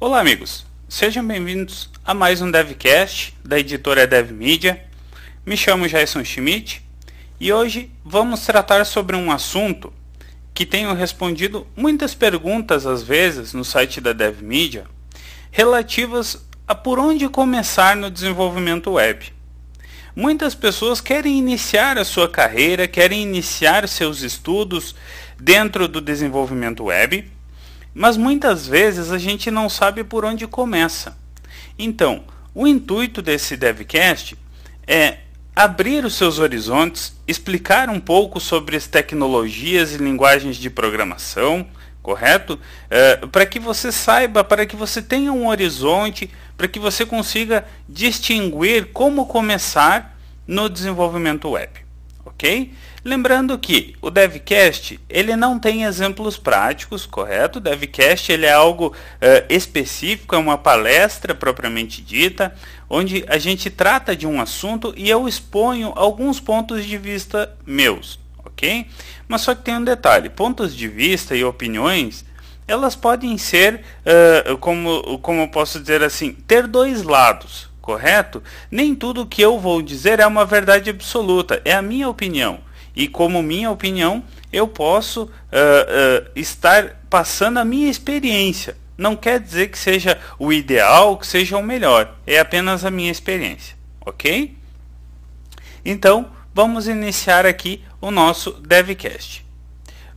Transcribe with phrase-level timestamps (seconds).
[0.00, 0.64] Olá, amigos.
[0.88, 4.80] Sejam bem-vindos a mais um DevCast da editora DevMedia.
[5.44, 6.80] Me chamo Jason Schmidt
[7.40, 9.92] e hoje vamos tratar sobre um assunto
[10.54, 14.84] que tenho respondido muitas perguntas às vezes no site da DevMedia
[15.50, 19.32] relativas a por onde começar no desenvolvimento web.
[20.14, 24.94] Muitas pessoas querem iniciar a sua carreira, querem iniciar seus estudos
[25.40, 27.28] dentro do desenvolvimento web,
[27.98, 31.18] mas muitas vezes a gente não sabe por onde começa.
[31.76, 32.22] Então,
[32.54, 34.38] o intuito desse DevCast
[34.86, 35.18] é
[35.54, 41.66] abrir os seus horizontes, explicar um pouco sobre as tecnologias e linguagens de programação,
[42.00, 42.56] correto?
[42.88, 47.66] É, para que você saiba, para que você tenha um horizonte, para que você consiga
[47.88, 51.72] distinguir como começar no desenvolvimento web,
[52.24, 52.72] ok?
[53.08, 57.56] Lembrando que o DevCast ele não tem exemplos práticos, correto?
[57.56, 62.54] O DevCast ele é algo uh, específico, é uma palestra propriamente dita,
[62.86, 68.20] onde a gente trata de um assunto e eu exponho alguns pontos de vista meus,
[68.44, 68.86] ok?
[69.26, 72.26] Mas só que tem um detalhe: pontos de vista e opiniões
[72.66, 78.42] elas podem ser, uh, como, como eu posso dizer assim, ter dois lados, correto?
[78.70, 82.67] Nem tudo que eu vou dizer é uma verdade absoluta, é a minha opinião
[82.98, 88.76] e como minha opinião, eu posso uh, uh, estar passando a minha experiência.
[88.98, 92.16] Não quer dizer que seja o ideal, que seja o melhor.
[92.26, 94.58] É apenas a minha experiência, ok?
[95.84, 99.46] Então, vamos iniciar aqui o nosso DevCast.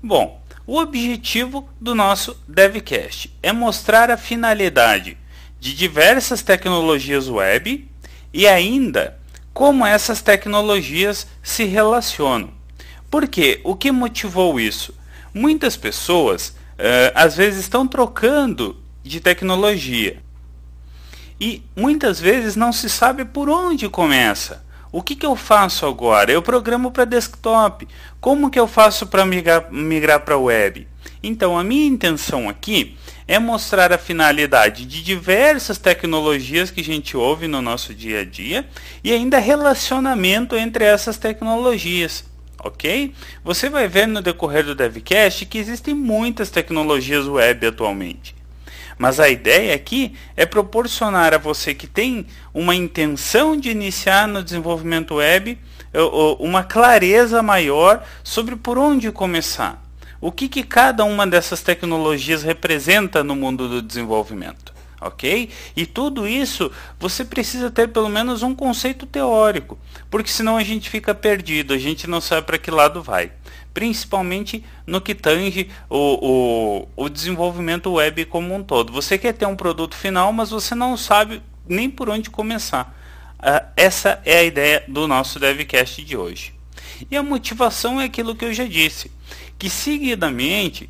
[0.02, 5.20] Bom, o objetivo do nosso DevCast é mostrar a finalidade
[5.60, 7.88] de diversas tecnologias web
[8.34, 9.20] e ainda
[9.54, 12.60] como essas tecnologias se relacionam.
[13.12, 13.60] Por quê?
[13.66, 14.96] O que motivou isso?
[15.34, 20.24] Muitas pessoas uh, às vezes estão trocando de tecnologia
[21.40, 24.64] e muitas vezes não se sabe por onde começa.
[24.94, 26.32] O que, que eu faço agora?
[26.32, 27.86] Eu programo para desktop.
[28.22, 30.88] Como que eu faço para migrar, migrar para web?
[31.22, 32.98] Então, a minha intenção aqui
[33.28, 38.26] é mostrar a finalidade de diversas tecnologias que a gente ouve no nosso dia a
[38.26, 38.68] dia
[39.04, 42.31] e ainda relacionamento entre essas tecnologias
[42.64, 43.14] ok?
[43.44, 48.36] Você vai ver no decorrer do DevCast que existem muitas tecnologias web atualmente.
[48.98, 54.44] Mas a ideia aqui é proporcionar a você que tem uma intenção de iniciar no
[54.44, 55.58] desenvolvimento web
[56.40, 59.82] uma clareza maior sobre por onde começar.
[60.20, 65.50] O que, que cada uma dessas tecnologias representa no mundo do desenvolvimento ok?
[65.76, 69.78] E tudo isso você precisa ter pelo menos um conceito teórico,
[70.10, 73.32] porque senão a gente fica perdido, a gente não sabe para que lado vai.
[73.74, 78.92] Principalmente no que tange o, o, o desenvolvimento web como um todo.
[78.92, 82.96] Você quer ter um produto final, mas você não sabe nem por onde começar.
[83.40, 86.54] Uh, essa é a ideia do nosso DevCast de hoje.
[87.10, 89.10] E a motivação é aquilo que eu já disse,
[89.58, 90.90] que seguidamente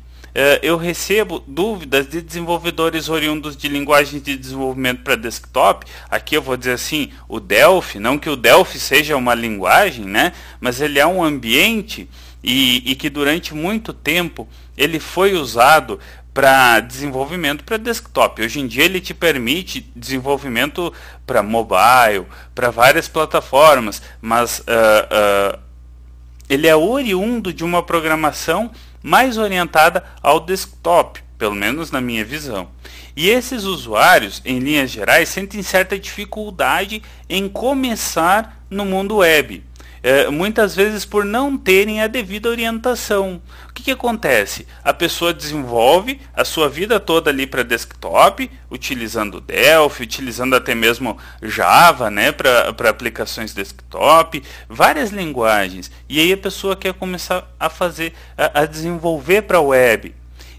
[0.62, 5.86] eu recebo dúvidas de desenvolvedores oriundos de linguagens de desenvolvimento para desktop.
[6.10, 10.32] Aqui eu vou dizer assim, o Delphi, não que o Delphi seja uma linguagem, né?
[10.60, 12.08] Mas ele é um ambiente
[12.42, 16.00] e, e que durante muito tempo ele foi usado
[16.32, 18.42] para desenvolvimento para desktop.
[18.42, 20.92] Hoje em dia ele te permite desenvolvimento
[21.26, 25.58] para mobile, para várias plataformas, mas uh, uh,
[26.48, 28.70] ele é oriundo de uma programação
[29.02, 32.68] mais orientada ao desktop, pelo menos na minha visão.
[33.16, 39.62] E esses usuários, em linhas gerais, sentem certa dificuldade em começar no mundo web
[40.02, 43.40] é, muitas vezes por não terem a devida orientação.
[43.68, 44.66] O que, que acontece?
[44.82, 51.16] A pessoa desenvolve a sua vida toda ali para desktop, utilizando Delphi, utilizando até mesmo
[51.40, 55.90] Java né, para aplicações desktop, várias linguagens.
[56.08, 60.14] E aí a pessoa quer começar a fazer, a, a desenvolver para web.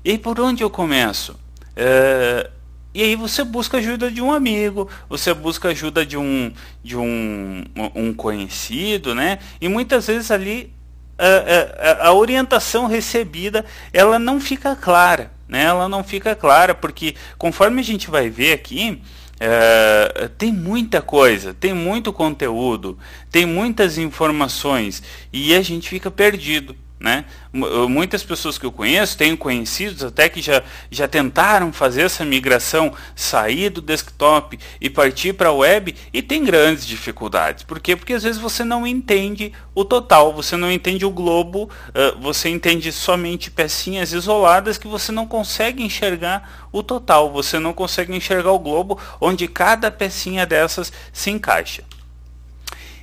[0.05, 1.37] E aí por onde eu começo?
[1.75, 2.49] É,
[2.93, 6.53] e aí você busca ajuda de um amigo, você busca ajuda de um,
[6.83, 7.63] de um,
[7.95, 9.39] um conhecido, né?
[9.59, 10.71] E muitas vezes ali
[11.17, 15.63] a, a, a, orientação recebida ela não fica clara, né?
[15.63, 19.01] Ela não fica clara porque conforme a gente vai ver aqui
[19.39, 22.97] é, tem muita coisa, tem muito conteúdo,
[23.31, 25.01] tem muitas informações
[25.31, 26.75] e a gente fica perdido.
[27.03, 27.25] Né?
[27.51, 32.93] Muitas pessoas que eu conheço, tenho conhecidos até que já, já tentaram fazer essa migração,
[33.13, 37.65] sair do desktop e partir para a web e tem grandes dificuldades.
[37.65, 37.97] Por quê?
[37.97, 42.47] Porque às vezes você não entende o total, você não entende o globo, uh, você
[42.47, 48.53] entende somente pecinhas isoladas que você não consegue enxergar o total, você não consegue enxergar
[48.53, 51.83] o globo onde cada pecinha dessas se encaixa.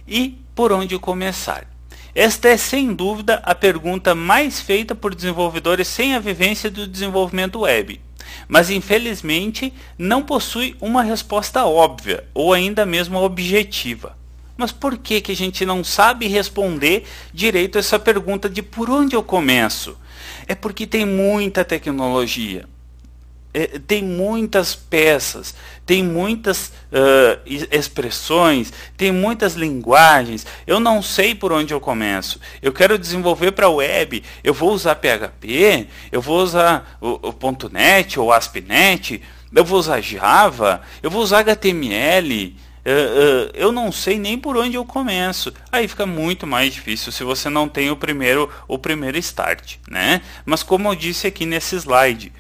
[0.08, 1.67] E por onde começar?
[2.14, 7.60] Esta é sem dúvida a pergunta mais feita por desenvolvedores sem a vivência do desenvolvimento
[7.60, 8.00] web,
[8.48, 14.18] mas infelizmente não possui uma resposta óbvia ou ainda mesmo objetiva.
[14.56, 19.14] Mas por que, que a gente não sabe responder direito essa pergunta de por onde
[19.14, 19.96] eu começo?
[20.46, 22.68] É porque tem muita tecnologia
[23.52, 25.54] é, tem muitas peças,
[25.90, 30.46] tem muitas uh, expressões, tem muitas linguagens.
[30.64, 32.38] Eu não sei por onde eu começo.
[32.62, 34.22] Eu quero desenvolver para web.
[34.44, 39.20] Eu vou usar PHP, eu vou usar o, o .NET ou ASP.NET,
[39.52, 42.54] eu vou usar Java, eu vou usar HTML.
[42.87, 45.52] Uh, uh, eu não sei nem por onde eu começo.
[45.72, 50.22] Aí fica muito mais difícil se você não tem o primeiro o primeiro start, né?
[50.46, 52.32] Mas como eu disse aqui nesse slide,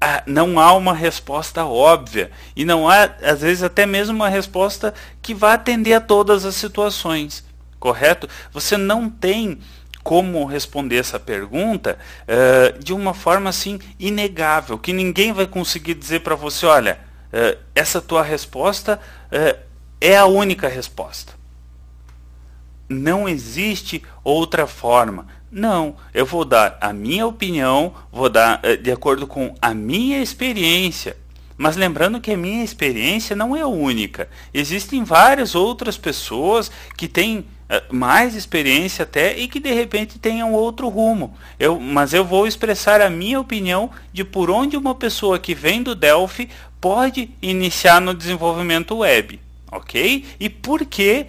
[0.00, 4.92] ah, não há uma resposta óbvia e não há, às vezes, até mesmo uma resposta
[5.22, 7.44] que vá atender a todas as situações,
[7.78, 8.28] correto?
[8.52, 9.58] Você não tem
[10.02, 16.20] como responder essa pergunta uh, de uma forma assim inegável, que ninguém vai conseguir dizer
[16.20, 17.00] para você, olha,
[17.32, 19.00] uh, essa tua resposta
[19.32, 19.58] uh,
[20.00, 21.32] é a única resposta.
[22.88, 25.26] Não existe outra forma.
[25.50, 30.20] Não, eu vou dar a minha opinião, vou dar eh, de acordo com a minha
[30.20, 31.16] experiência.
[31.56, 34.28] Mas lembrando que a minha experiência não é única.
[34.52, 40.52] Existem várias outras pessoas que têm eh, mais experiência até e que de repente tenham
[40.52, 41.34] outro rumo.
[41.58, 45.82] Eu, mas eu vou expressar a minha opinião de por onde uma pessoa que vem
[45.82, 46.50] do Delphi
[46.80, 49.40] pode iniciar no desenvolvimento web,
[49.72, 50.24] ok?
[50.38, 51.26] E por que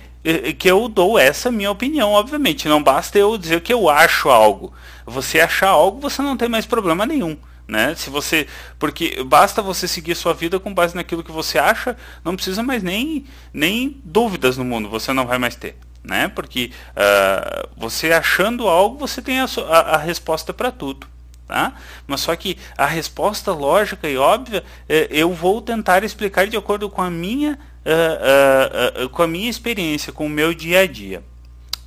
[0.57, 2.67] que eu dou essa minha opinião, obviamente.
[2.67, 4.73] Não basta eu dizer que eu acho algo.
[5.05, 7.37] Você achar algo, você não tem mais problema nenhum.
[7.67, 7.93] Né?
[7.95, 8.47] Se você,
[8.79, 12.81] porque basta você seguir sua vida com base naquilo que você acha, não precisa mais
[12.81, 16.29] nem, nem dúvidas no mundo, você não vai mais ter, né?
[16.29, 21.07] Porque uh, você achando algo, você tem a, a, a resposta para tudo.
[21.45, 21.73] Tá?
[22.05, 26.89] Mas só que a resposta lógica e óbvia eh, eu vou tentar explicar de acordo
[26.89, 31.23] com a minha uh, uh, com a minha experiência, com o meu dia a dia.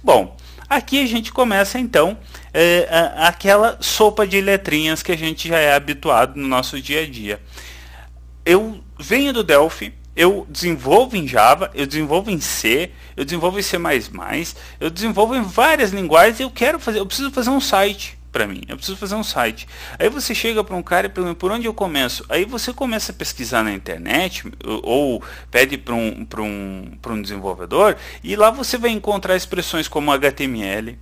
[0.03, 0.37] Bom,
[0.69, 2.17] aqui a gente começa então
[3.17, 7.41] aquela sopa de letrinhas que a gente já é habituado no nosso dia a dia.
[8.45, 13.63] Eu venho do Delphi, eu desenvolvo em Java, eu desenvolvo em C, eu desenvolvo em
[13.63, 13.77] C++,
[14.81, 18.63] eu desenvolvo em várias linguagens, eu quero fazer, eu preciso fazer um site para mim.
[18.69, 19.67] Eu preciso fazer um site.
[19.99, 22.25] Aí você chega para um cara e pergunta por onde eu começo.
[22.29, 24.45] Aí você começa a pesquisar na internet
[24.83, 30.99] ou pede para um, um, um desenvolvedor e lá você vai encontrar expressões como HTML,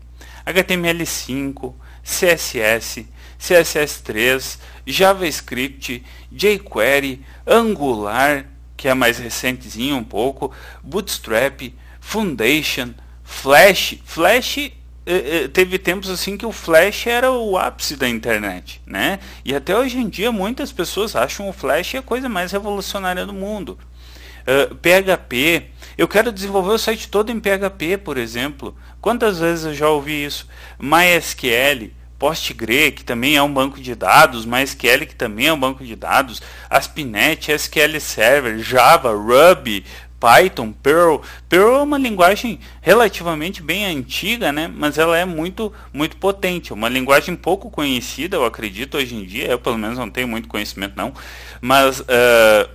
[0.46, 3.06] HTML5, CSS,
[3.38, 8.46] CSS3, JavaScript, jQuery, Angular,
[8.76, 10.52] que é mais recentezinho um pouco,
[10.82, 13.98] Bootstrap, Foundation, Flash.
[14.04, 14.72] Flash
[15.52, 19.18] teve tempos assim que o Flash era o ápice da internet, né?
[19.44, 23.32] E até hoje em dia muitas pessoas acham o Flash a coisa mais revolucionária do
[23.32, 23.78] mundo.
[24.46, 25.64] Uh, eh, PHP,
[25.96, 28.76] eu quero desenvolver o site todo em PHP, por exemplo.
[29.00, 30.48] Quantas vezes eu já ouvi isso?
[30.78, 35.84] MySQL, PostgreSQL, que também é um banco de dados, MySQL, que também é um banco
[35.84, 39.84] de dados, ASP.NET, SQL Server, Java, Ruby,
[40.20, 41.20] Python, Perl.
[41.48, 44.68] Perl é uma linguagem relativamente bem antiga, né?
[44.68, 46.72] mas ela é muito, muito potente.
[46.72, 49.46] É uma linguagem pouco conhecida, eu acredito, hoje em dia.
[49.46, 51.12] Eu, pelo menos, não tenho muito conhecimento, não.
[51.60, 52.68] Mas uh,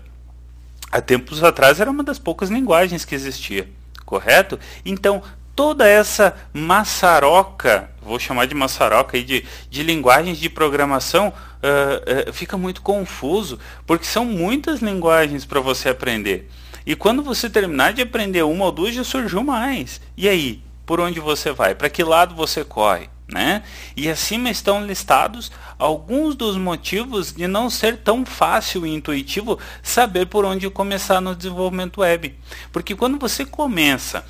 [0.92, 3.70] há tempos atrás era uma das poucas linguagens que existia,
[4.06, 4.58] correto?
[4.86, 5.22] Então,
[5.56, 12.34] toda essa maçaroca, vou chamar de maçaroca aí, de, de linguagens de programação, uh, uh,
[12.34, 16.50] fica muito confuso, porque são muitas linguagens para você aprender.
[16.86, 20.02] E quando você terminar de aprender uma ou duas, já surgiu mais.
[20.18, 20.62] E aí?
[20.86, 21.74] Por onde você vai?
[21.74, 23.10] Para que lado você corre?
[23.32, 23.64] Né?
[23.96, 30.28] E acima estão listados alguns dos motivos de não ser tão fácil e intuitivo saber
[30.28, 32.36] por onde começar no desenvolvimento web.
[32.72, 34.26] Porque quando você começa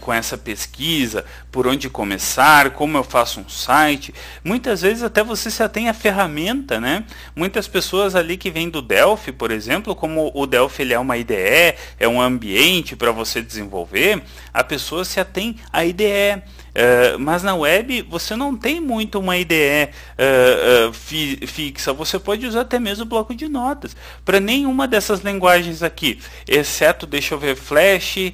[0.00, 4.14] com essa pesquisa, por onde começar, como eu faço um site.
[4.42, 7.04] Muitas vezes até você já tem a ferramenta, né?
[7.36, 11.18] Muitas pessoas ali que vêm do Delphi, por exemplo, como o Delphi ele é uma
[11.18, 14.22] IDE, é um ambiente para você desenvolver,
[14.54, 16.42] a pessoa se atém à IDE.
[16.72, 22.18] Uh, mas na web você não tem muito uma IDE uh, uh, fi, fixa, você
[22.18, 27.34] pode usar até mesmo o bloco de notas para nenhuma dessas linguagens aqui, exceto, deixa
[27.34, 28.32] eu ver, Flash,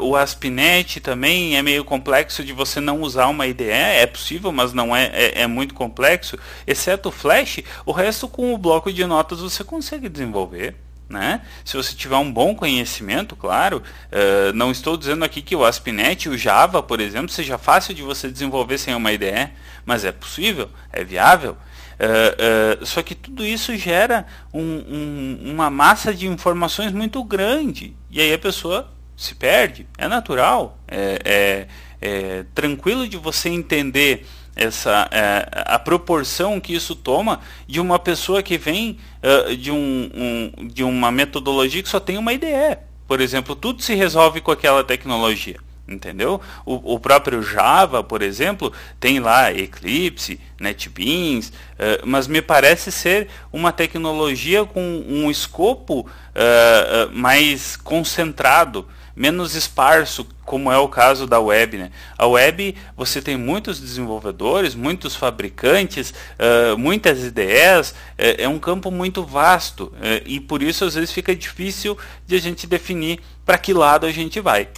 [0.00, 1.56] o ASP.NET também.
[1.56, 5.42] É meio complexo de você não usar uma IDE, é possível, mas não é, é,
[5.42, 10.08] é muito complexo, exceto o Flash, o resto com o bloco de notas você consegue
[10.08, 10.76] desenvolver.
[11.10, 11.40] Né?
[11.64, 16.28] Se você tiver um bom conhecimento, claro, uh, não estou dizendo aqui que o ASP.NET
[16.28, 19.50] o Java, por exemplo, seja fácil de você desenvolver sem uma IDE,
[19.84, 21.56] mas é possível, é viável.
[21.98, 24.24] Uh, uh, só que tudo isso gera
[24.54, 29.88] um, um, uma massa de informações muito grande e aí a pessoa se perde.
[29.98, 31.66] É natural, é, é,
[32.00, 38.42] é tranquilo de você entender essa é, a proporção que isso toma de uma pessoa
[38.42, 42.80] que vem uh, de, um, um, de uma metodologia que só tem uma ideia.
[43.06, 45.56] Por exemplo, tudo se resolve com aquela tecnologia.
[45.88, 46.40] Entendeu?
[46.64, 53.28] O, o próprio Java, por exemplo, tem lá Eclipse, NetBeans, uh, mas me parece ser
[53.52, 58.86] uma tecnologia com um escopo uh, mais concentrado
[59.20, 61.76] menos esparso, como é o caso da web.
[61.76, 61.90] Né?
[62.16, 68.90] A web você tem muitos desenvolvedores, muitos fabricantes, uh, muitas ideias, é, é, um campo
[68.90, 73.58] muito vasto uh, e por isso às vezes fica difícil de a gente definir para
[73.58, 74.68] que lado a gente vai.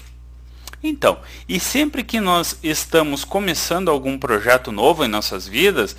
[0.83, 5.95] Então, e sempre que nós estamos começando algum projeto novo em nossas vidas,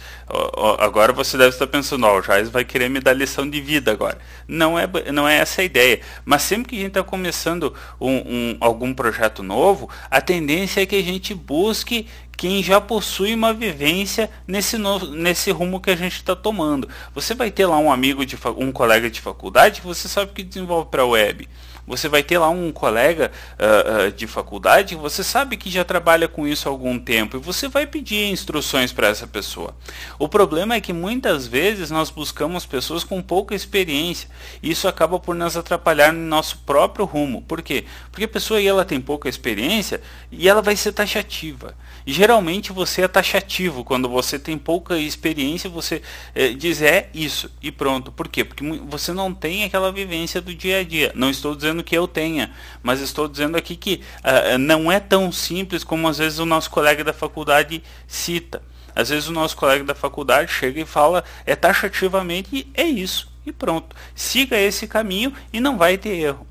[0.77, 3.61] agora você deve estar pensando, ó, oh, o Jais vai querer me dar lição de
[3.61, 4.17] vida agora.
[4.45, 6.01] Não é, não é essa a ideia.
[6.25, 10.85] Mas sempre que a gente está começando um, um, algum projeto novo, a tendência é
[10.85, 15.95] que a gente busque quem já possui uma vivência nesse, novo, nesse rumo que a
[15.95, 16.89] gente está tomando.
[17.15, 20.43] Você vai ter lá um amigo, de, um colega de faculdade que você sabe que
[20.43, 21.47] desenvolve para a web
[21.85, 26.27] você vai ter lá um colega uh, uh, de faculdade, você sabe que já trabalha
[26.27, 29.75] com isso há algum tempo e você vai pedir instruções para essa pessoa.
[30.17, 34.29] O problema é que muitas vezes nós buscamos pessoas com pouca experiência
[34.61, 37.41] e isso acaba por nos atrapalhar no nosso próprio rumo.
[37.41, 37.85] Por quê?
[38.11, 41.75] Porque a pessoa ela tem pouca experiência e ela vai ser taxativa.
[42.05, 46.01] Geralmente você é taxativo quando você tem pouca experiência, você
[46.33, 48.12] eh, diz é isso e pronto.
[48.12, 48.43] Por quê?
[48.43, 51.12] Porque você não tem aquela vivência do dia a dia.
[51.13, 55.00] Não estou dizendo dizendo que eu tenha, mas estou dizendo aqui que uh, não é
[55.00, 58.62] tão simples como às vezes o nosso colega da faculdade cita.
[58.95, 63.51] Às vezes o nosso colega da faculdade chega e fala é taxativamente é isso e
[63.51, 63.95] pronto.
[64.15, 66.45] Siga esse caminho e não vai ter erro.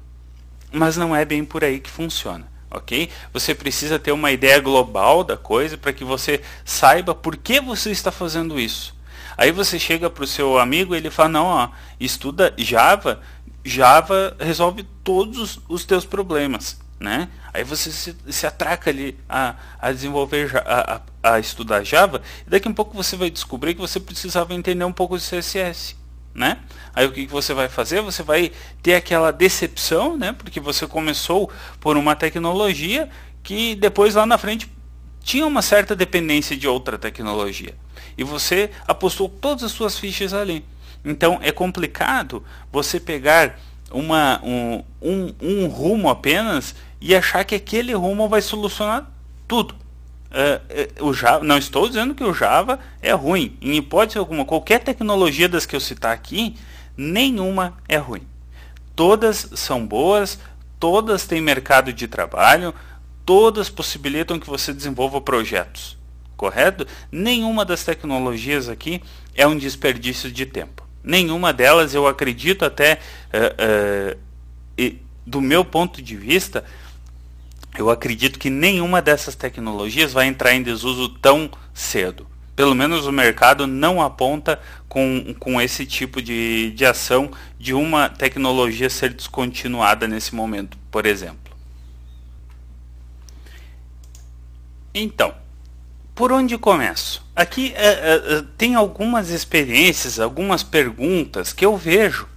[0.73, 2.51] Mas não é bem por aí que funciona.
[2.75, 3.11] Ok?
[3.33, 7.91] Você precisa ter uma ideia global da coisa para que você saiba por que você
[7.91, 8.95] está fazendo isso.
[9.37, 11.69] Aí você chega para o seu amigo e ele fala, não, ó,
[12.01, 13.21] estuda Java
[13.65, 17.29] Java resolve todos os teus problemas, né?
[17.55, 22.51] Aí você se, se atraca ali a, a desenvolver, a, a, a, estudar Java, e
[22.51, 25.97] daqui a pouco você vai descobrir que você precisava entender um pouco de CSS,
[26.35, 26.59] né?
[26.95, 28.01] Aí o que, você vai fazer?
[28.01, 30.33] Você vai ter aquela decepção, né?
[30.33, 33.09] Porque você começou por uma tecnologia
[33.43, 34.71] que depois lá na frente
[35.23, 37.75] tinha uma certa dependência de outra tecnologia.
[38.17, 40.65] E você apostou todas as suas fichas ali.
[41.05, 43.59] Então é complicado você pegar
[43.91, 49.11] uma, um, um, um rumo apenas e achar que aquele rumo vai solucionar
[49.47, 49.82] tudo.
[50.33, 53.57] Uh, o Java, não estou dizendo que o Java é ruim.
[53.61, 56.57] Em hipótese alguma, qualquer tecnologia das que eu citar aqui,
[56.97, 58.27] nenhuma é ruim.
[58.97, 60.39] Todas são boas,
[60.81, 62.75] todas têm mercado de trabalho,
[63.27, 65.99] todas possibilitam que você desenvolva projetos.
[66.35, 66.87] Correto?
[67.11, 69.03] Nenhuma das tecnologias aqui
[69.35, 70.83] é um desperdício de tempo.
[71.05, 72.99] Nenhuma delas, eu acredito até,
[73.35, 74.19] uh, uh,
[74.79, 76.65] e, do meu ponto de vista,
[77.77, 82.27] eu acredito que nenhuma dessas tecnologias vai entrar em desuso tão cedo.
[82.55, 88.11] Pelo menos o mercado não aponta com, com esse tipo de, de ação de uma
[88.11, 91.39] tecnologia ser descontinuada nesse momento, por exemplo.
[94.95, 95.35] Então,
[96.15, 97.25] por onde começo?
[97.35, 102.29] Aqui é, é, é, tem algumas experiências, algumas perguntas que eu vejo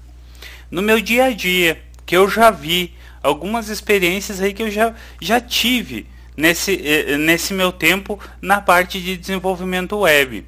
[0.71, 2.95] no meu dia a dia, que eu já vi,
[3.25, 9.01] algumas experiências aí que eu já, já tive nesse, é, nesse meu tempo na parte
[9.01, 10.45] de desenvolvimento web.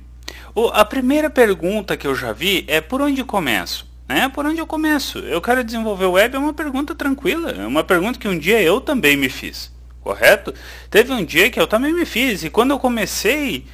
[0.53, 3.87] O, a primeira pergunta que eu já vi é por onde começo?
[4.07, 4.29] Né?
[4.29, 5.19] Por onde eu começo?
[5.19, 8.79] Eu quero desenvolver web é uma pergunta tranquila, é uma pergunta que um dia eu
[8.79, 9.75] também me fiz
[10.07, 10.53] correto?
[10.89, 13.65] Teve um dia que eu também me fiz, e quando eu comecei,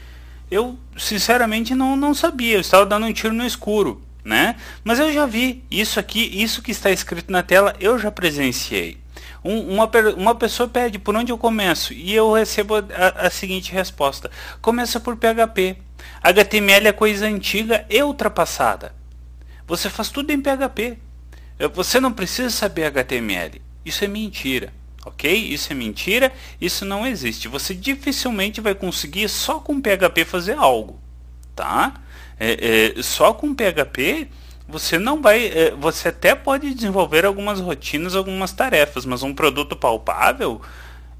[0.50, 4.56] eu sinceramente não, não sabia, eu estava dando um tiro no escuro, né?
[4.84, 8.98] Mas eu já vi isso aqui, isso que está escrito na tela, eu já presenciei.
[9.44, 13.72] Um, uma, uma pessoa pede por onde eu começo e eu recebo a, a seguinte
[13.74, 15.77] resposta: começa por PHP.
[16.22, 18.96] HTML é coisa antiga e ultrapassada.
[19.68, 20.98] Você faz tudo em PHP.
[21.74, 23.62] Você não precisa saber HTML.
[23.86, 24.74] Isso é mentira.
[25.06, 25.34] Ok?
[25.34, 27.50] Isso é mentira, isso não existe.
[27.50, 30.98] Você dificilmente vai conseguir só com PHP fazer algo.
[31.56, 31.94] Tá?
[32.46, 34.28] É, é, só com PHP
[34.68, 35.48] você não vai.
[35.48, 40.62] É, você até pode desenvolver algumas rotinas, algumas tarefas, mas um produto palpável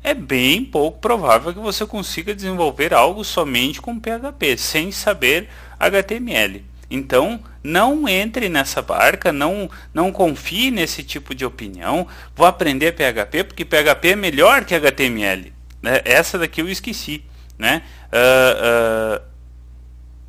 [0.04, 5.48] é bem pouco provável que você consiga desenvolver algo somente com PHP, sem saber
[5.80, 6.66] HTML.
[6.90, 12.06] Então, não entre nessa barca, não, não confie nesse tipo de opinião.
[12.36, 15.54] Vou aprender PHP porque PHP é melhor que HTML.
[15.82, 16.02] Né?
[16.04, 17.24] Essa daqui eu esqueci.
[17.58, 17.82] Né?
[18.12, 19.33] Uh, uh,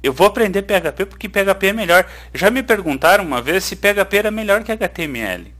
[0.04, 2.06] eu vou aprender PHP porque PHP é melhor.
[2.34, 5.54] Já me perguntaram uma vez se PHP era melhor que HTML.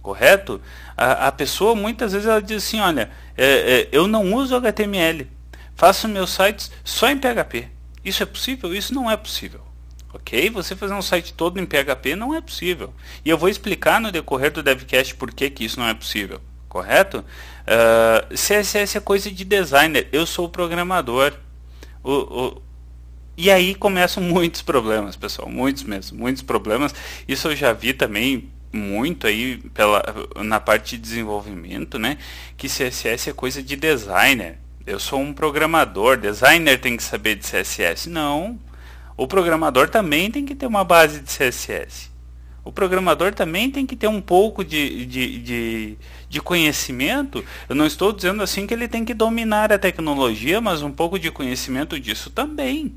[0.00, 0.60] Correto?
[0.96, 5.28] A, a pessoa muitas vezes ela diz assim, olha, é, é, eu não uso HTML.
[5.74, 7.68] Faço meus sites só em PHP.
[8.04, 8.72] Isso é possível?
[8.72, 9.60] Isso não é possível.
[10.12, 10.48] Ok?
[10.50, 12.94] Você fazer um site todo em PHP não é possível.
[13.24, 16.40] E eu vou explicar no decorrer do DevCast por que, que isso não é possível.
[16.68, 17.18] Correto?
[17.18, 17.24] Uh,
[17.66, 20.08] ah, CSS é coisa de designer.
[20.12, 21.32] Eu sou programador.
[22.04, 22.62] O, o,
[23.36, 25.48] e aí começam muitos problemas, pessoal.
[25.48, 26.18] Muitos mesmo.
[26.18, 26.94] Muitos problemas.
[27.26, 30.02] Isso eu já vi também muito aí pela,
[30.36, 32.18] na parte de desenvolvimento, né?
[32.56, 34.58] Que CSS é coisa de designer.
[34.86, 36.16] Eu sou um programador.
[36.16, 38.08] Designer tem que saber de CSS.
[38.08, 38.58] Não
[39.20, 42.08] o programador também tem que ter uma base de CSS.
[42.64, 47.44] O programador também tem que ter um pouco de, de, de, de, conhecimento.
[47.68, 51.18] Eu não estou dizendo assim que ele tem que dominar a tecnologia, mas um pouco
[51.18, 52.94] de conhecimento disso também.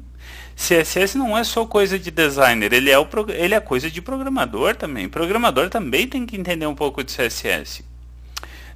[0.56, 4.76] CSS não é só coisa de designer, ele é, o, ele é coisa de programador
[4.76, 5.10] também.
[5.10, 7.84] Programador também tem que entender um pouco de CSS.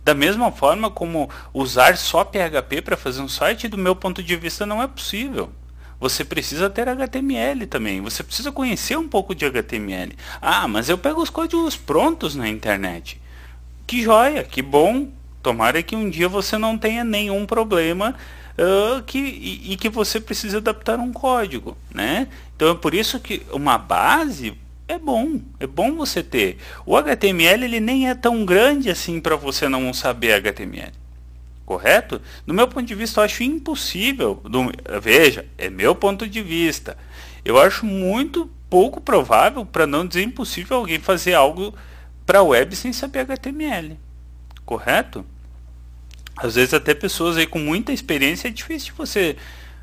[0.03, 4.35] Da mesma forma como usar só PHP para fazer um site, do meu ponto de
[4.35, 5.51] vista, não é possível
[5.99, 8.01] você precisa ter HTML também.
[8.01, 10.15] Você precisa conhecer um pouco de HTML.
[10.41, 13.19] Ah, mas eu pego os códigos prontos na internet.
[13.85, 15.09] Que joia, que bom.
[15.41, 18.15] Tomara que um dia você não tenha nenhum problema
[18.57, 21.77] uh, que, e, e, que você precise adaptar um código.
[21.93, 22.27] Né?
[22.55, 25.39] Então é por isso que uma base é bom.
[25.59, 26.57] É bom você ter.
[26.85, 30.93] O HTML ele nem é tão grande assim para você não saber HTML
[31.67, 32.21] correto?
[32.45, 34.41] Do meu ponto de vista, eu acho impossível.
[34.45, 36.97] Do, veja, é meu ponto de vista.
[37.43, 41.75] Eu acho muito pouco provável, para não dizer impossível, alguém fazer algo
[42.25, 43.99] para a web sem saber HTML.
[44.65, 45.25] Correto?
[46.37, 49.35] Às vezes até pessoas aí com muita experiência é difícil você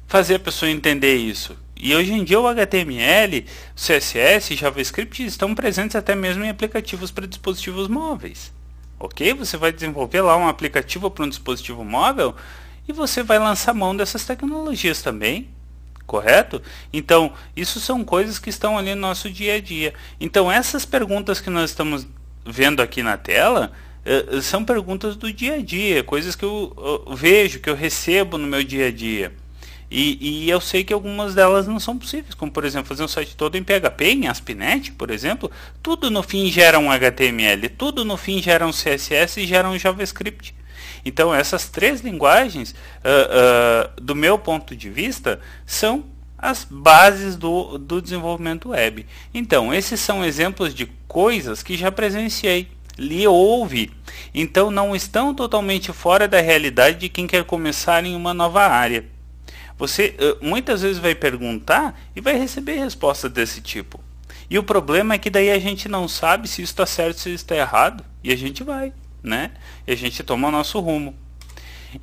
[0.07, 1.57] fazer a pessoa entender isso.
[1.77, 7.27] E hoje em dia o HTML, CSS JavaScript estão presentes até mesmo em aplicativos para
[7.27, 8.53] dispositivos móveis
[9.05, 9.35] ok?
[9.35, 12.35] Você vai desenvolver lá um aplicativo para um dispositivo móvel
[12.89, 15.49] e você vai lançar mão dessas tecnologias também,
[16.07, 16.63] correto?
[16.93, 19.95] Então, isso são coisas que estão ali no nosso dia a dia.
[20.21, 22.07] Então, essas perguntas que nós estamos
[22.45, 23.73] vendo aqui na tela
[24.43, 28.47] são perguntas do dia a dia, coisas que eu, eu vejo, que eu recebo no
[28.47, 29.33] meu dia a dia.
[29.91, 33.09] E, e, eu sei que algumas delas não são possíveis, como por exemplo fazer um
[33.09, 35.49] site todo em PHP, em ASP.NET, por exemplo,
[35.81, 39.79] tudo no fim gera um HTML, tudo no fim gera um CSS e gera um
[39.79, 40.53] JavaScript.
[41.05, 46.05] Então essas três linguagens, uh, uh, do meu ponto de vista, são
[46.37, 49.07] as bases do, do desenvolvimento web.
[49.33, 53.91] Então esses são exemplos de coisas que já presenciei li ou ouvi.
[54.35, 59.05] Então não estão totalmente fora da realidade de quem quer começar em uma nova área.
[59.77, 64.01] Você uh, muitas vezes vai perguntar e vai receber resposta desse tipo.
[64.49, 67.31] E o problema é que daí a gente não sabe se isso está certo, se
[67.31, 69.53] isso está errado, e a gente vai, né?
[69.87, 71.15] E a gente toma nosso rumo.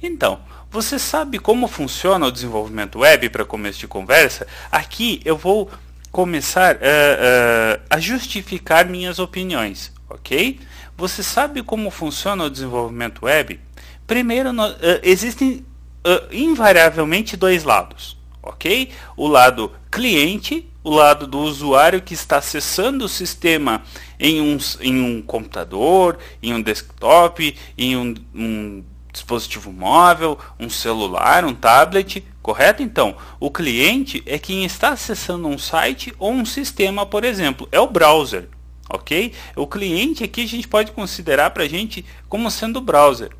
[0.01, 4.47] Então, você sabe como funciona o desenvolvimento web para começo de conversa?
[4.71, 5.69] Aqui eu vou
[6.11, 10.59] começar uh, uh, a justificar minhas opiniões, ok?
[10.97, 13.59] Você sabe como funciona o desenvolvimento web?
[14.05, 15.65] Primeiro, uh, existem
[16.05, 18.91] uh, invariavelmente dois lados, ok?
[19.15, 23.83] O lado cliente, o lado do usuário que está acessando o sistema
[24.19, 31.43] em um, em um computador, em um desktop, em um, um dispositivo móvel, um celular,
[31.45, 32.81] um tablet, correto?
[32.81, 37.79] Então, o cliente é quem está acessando um site ou um sistema, por exemplo, é
[37.79, 38.47] o browser,
[38.93, 39.33] ok?
[39.55, 43.31] O cliente aqui a gente pode considerar para a gente como sendo o browser.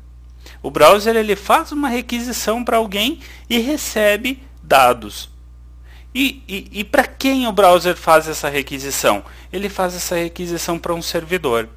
[0.62, 5.30] O browser ele faz uma requisição para alguém e recebe dados.
[6.14, 9.24] E, e, e para quem o browser faz essa requisição?
[9.52, 11.68] Ele faz essa requisição para um servidor.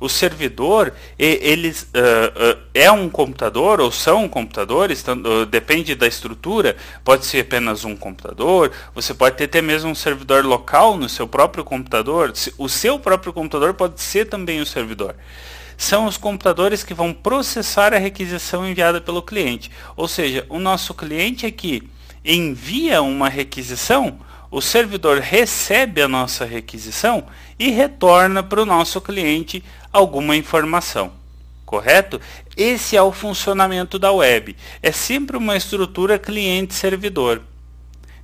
[0.00, 5.04] O servidor eles uh, uh, é um computador ou são computadores?
[5.06, 6.74] Uh, depende da estrutura.
[7.04, 8.72] Pode ser apenas um computador.
[8.94, 12.32] Você pode ter até mesmo um servidor local no seu próprio computador.
[12.56, 15.14] O seu próprio computador pode ser também o servidor.
[15.76, 19.70] São os computadores que vão processar a requisição enviada pelo cliente.
[19.96, 21.88] Ou seja o nosso cliente aqui
[22.24, 24.18] envia uma requisição
[24.50, 27.24] o servidor recebe a nossa requisição
[27.58, 31.12] e retorna para o nosso cliente alguma informação.
[31.64, 32.20] Correto?
[32.56, 34.56] Esse é o funcionamento da web.
[34.82, 37.42] É sempre uma estrutura cliente-servidor.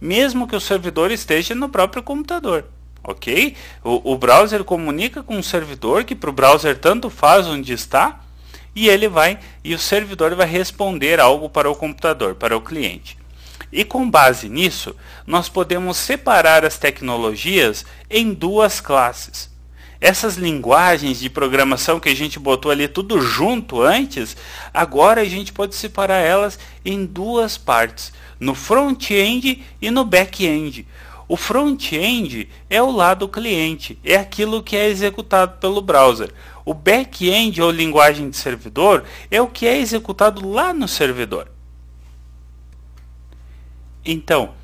[0.00, 2.64] Mesmo que o servidor esteja no próprio computador.
[3.04, 3.54] Ok?
[3.84, 8.20] O, o browser comunica com o servidor, que para o browser tanto faz onde está,
[8.74, 13.16] e ele vai e o servidor vai responder algo para o computador, para o cliente.
[13.76, 19.50] E com base nisso, nós podemos separar as tecnologias em duas classes.
[20.00, 24.34] Essas linguagens de programação que a gente botou ali tudo junto antes,
[24.72, 30.88] agora a gente pode separar elas em duas partes, no front-end e no back-end.
[31.28, 36.32] O front-end é o lado cliente, é aquilo que é executado pelo browser.
[36.64, 41.54] O back-end ou linguagem de servidor é o que é executado lá no servidor.
[44.06, 44.54] Então,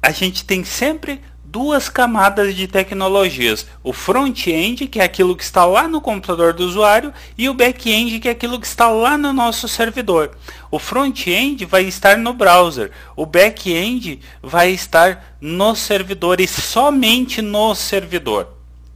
[0.00, 3.66] a gente tem sempre duas camadas de tecnologias.
[3.84, 8.18] O front-end, que é aquilo que está lá no computador do usuário, e o back-end,
[8.18, 10.30] que é aquilo que está lá no nosso servidor.
[10.70, 17.74] O front-end vai estar no browser, o back-end vai estar no servidor e somente no
[17.74, 18.48] servidor.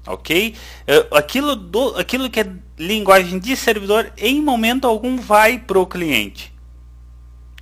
[0.07, 0.55] Ok?
[0.87, 5.87] Eh, aquilo, do, aquilo que é linguagem de servidor, em momento algum, vai para o
[5.87, 6.56] cliente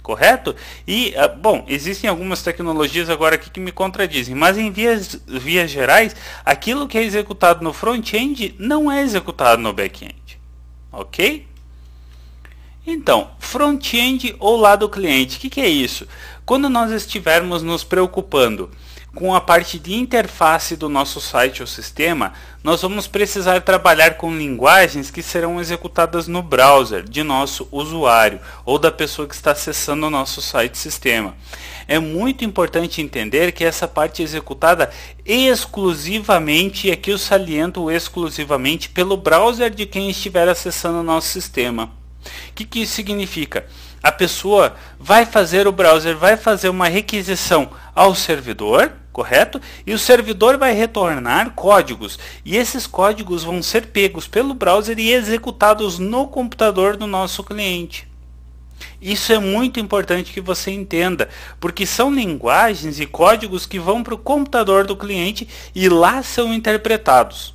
[0.04, 0.54] correto?
[0.86, 5.70] E, ah, bom, existem algumas tecnologias agora aqui que me contradizem, mas em vias, vias
[5.70, 6.14] gerais,
[6.44, 10.38] aquilo que é executado no front-end não é executado no back-end,
[10.92, 11.48] ok?
[12.86, 16.06] Então, front-end ou lado cliente, o que, que é isso?
[16.44, 18.70] Quando nós estivermos nos preocupando
[19.14, 22.32] com a parte de interface do nosso site ou sistema,
[22.64, 28.78] nós vamos precisar trabalhar com linguagens que serão executadas no browser de nosso usuário ou
[28.78, 31.36] da pessoa que está acessando o nosso site sistema.
[31.86, 34.90] É muito importante entender que essa parte é executada
[35.24, 41.90] exclusivamente, e aqui eu saliento exclusivamente, pelo browser de quem estiver acessando o nosso sistema.
[42.48, 43.66] O que, que isso significa?
[44.02, 49.60] A pessoa vai fazer, o browser vai fazer uma requisição ao servidor, correto?
[49.86, 52.18] E o servidor vai retornar códigos.
[52.44, 58.08] E esses códigos vão ser pegos pelo browser e executados no computador do nosso cliente.
[59.00, 61.28] Isso é muito importante que você entenda,
[61.60, 66.52] porque são linguagens e códigos que vão para o computador do cliente e lá são
[66.52, 67.54] interpretados.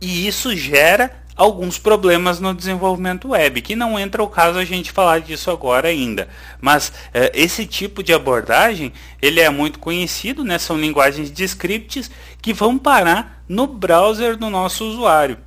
[0.00, 4.92] E isso gera alguns problemas no desenvolvimento web, que não entra o caso a gente
[4.92, 6.28] falar disso agora ainda.
[6.60, 10.58] Mas eh, esse tipo de abordagem, ele é muito conhecido, né?
[10.58, 12.10] são linguagens de scripts
[12.42, 15.38] que vão parar no browser do nosso usuário.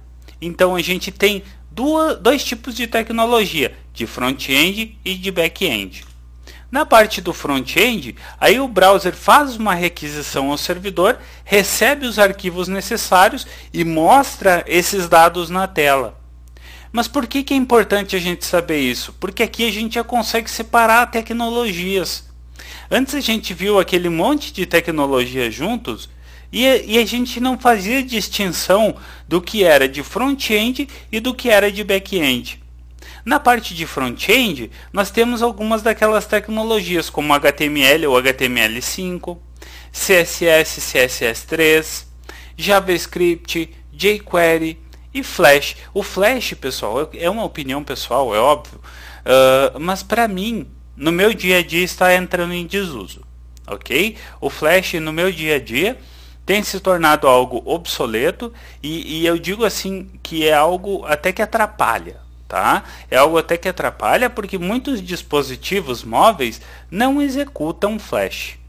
[0.42, 6.13] Então a gente tem duas, dois tipos de tecnologia, de front-end e de back-end.
[6.74, 12.68] Na parte do front-end, aí o browser faz uma requisição ao servidor, recebe os arquivos
[12.68, 16.20] necessários e mostra esses dados na tela.
[16.92, 19.14] Mas por que, que é importante a gente saber isso?
[19.20, 22.28] Porque aqui a gente já consegue separar tecnologias.
[22.90, 26.10] Antes a gente viu aquele monte de tecnologia juntos
[26.52, 28.96] e, e a gente não fazia distinção
[29.28, 32.63] do que era de front-end e do que era de back-end.
[33.26, 39.38] Na parte de front-end, nós temos algumas daquelas tecnologias como HTML ou HTML5,
[39.94, 42.06] CSS, CSS3,
[42.58, 44.78] JavaScript, jQuery
[45.14, 45.78] e Flash.
[45.94, 51.34] O Flash, pessoal, é uma opinião pessoal, é óbvio, uh, mas para mim, no meu
[51.34, 53.22] dia a dia está entrando em desuso,
[53.66, 54.18] ok?
[54.42, 55.98] O Flash no meu dia a dia
[56.46, 61.42] tem se tornado algo obsoleto e, e eu digo assim que é algo até que
[61.42, 62.23] atrapalha
[62.54, 62.84] tá?
[63.10, 66.62] É algo até que atrapalha porque muitos dispositivos móveis
[66.92, 68.60] não executam flash.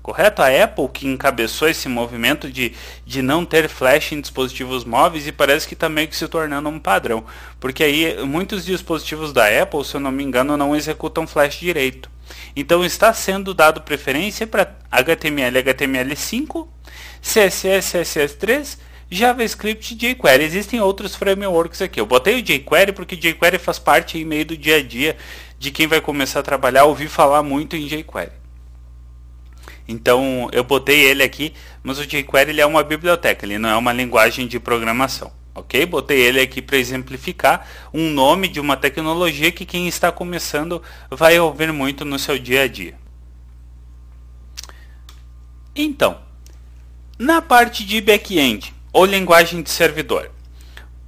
[0.00, 0.40] Correto?
[0.40, 5.32] A Apple que encabeçou esse movimento de, de não ter flash em dispositivos móveis e
[5.32, 7.24] parece que está meio que se tornando um padrão.
[7.58, 12.08] Porque aí muitos dispositivos da Apple, se eu não me engano, não executam flash direito.
[12.54, 16.68] Então está sendo dado preferência para HTML HTML5,
[17.20, 18.78] CSS CSS3
[19.14, 20.44] JavaScript e jQuery.
[20.44, 22.00] Existem outros frameworks aqui.
[22.00, 25.16] Eu botei o jQuery porque jQuery faz parte em meio do dia a dia
[25.58, 28.32] de quem vai começar a trabalhar, ouvir falar muito em jQuery.
[29.86, 33.76] Então eu botei ele aqui, mas o jQuery ele é uma biblioteca, ele não é
[33.76, 35.32] uma linguagem de programação.
[35.54, 35.86] Ok?
[35.86, 41.38] Botei ele aqui para exemplificar um nome de uma tecnologia que quem está começando vai
[41.38, 42.98] ouvir muito no seu dia a dia.
[45.76, 46.18] Então,
[47.16, 50.30] na parte de back-end ou linguagem de servidor,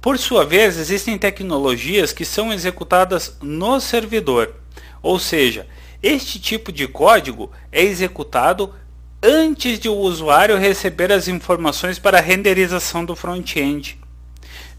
[0.07, 4.53] por sua vez, existem tecnologias que são executadas no servidor,
[5.01, 5.67] ou seja,
[6.01, 8.73] este tipo de código é executado
[9.21, 13.99] antes de o usuário receber as informações para a renderização do front-end.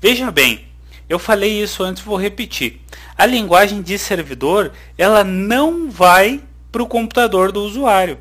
[0.00, 0.66] Veja bem,
[1.08, 2.80] eu falei isso antes, vou repetir.
[3.16, 6.40] A linguagem de servidor, ela não vai
[6.70, 8.18] para o computador do usuário.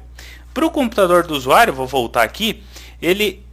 [0.54, 2.64] Para o computador do usuário, vou voltar aqui,
[3.02, 3.47] ele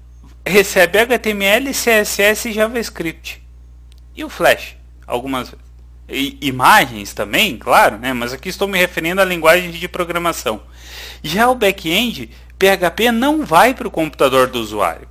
[0.47, 3.43] recebe HTML, CSS e JavaScript.
[4.15, 4.77] E o Flash,
[5.07, 5.55] algumas
[6.09, 8.13] e, imagens também, claro, né?
[8.13, 10.63] mas aqui estou me referindo à linguagem de programação.
[11.23, 15.09] Já o back-end, PHP não vai para o computador do usuário.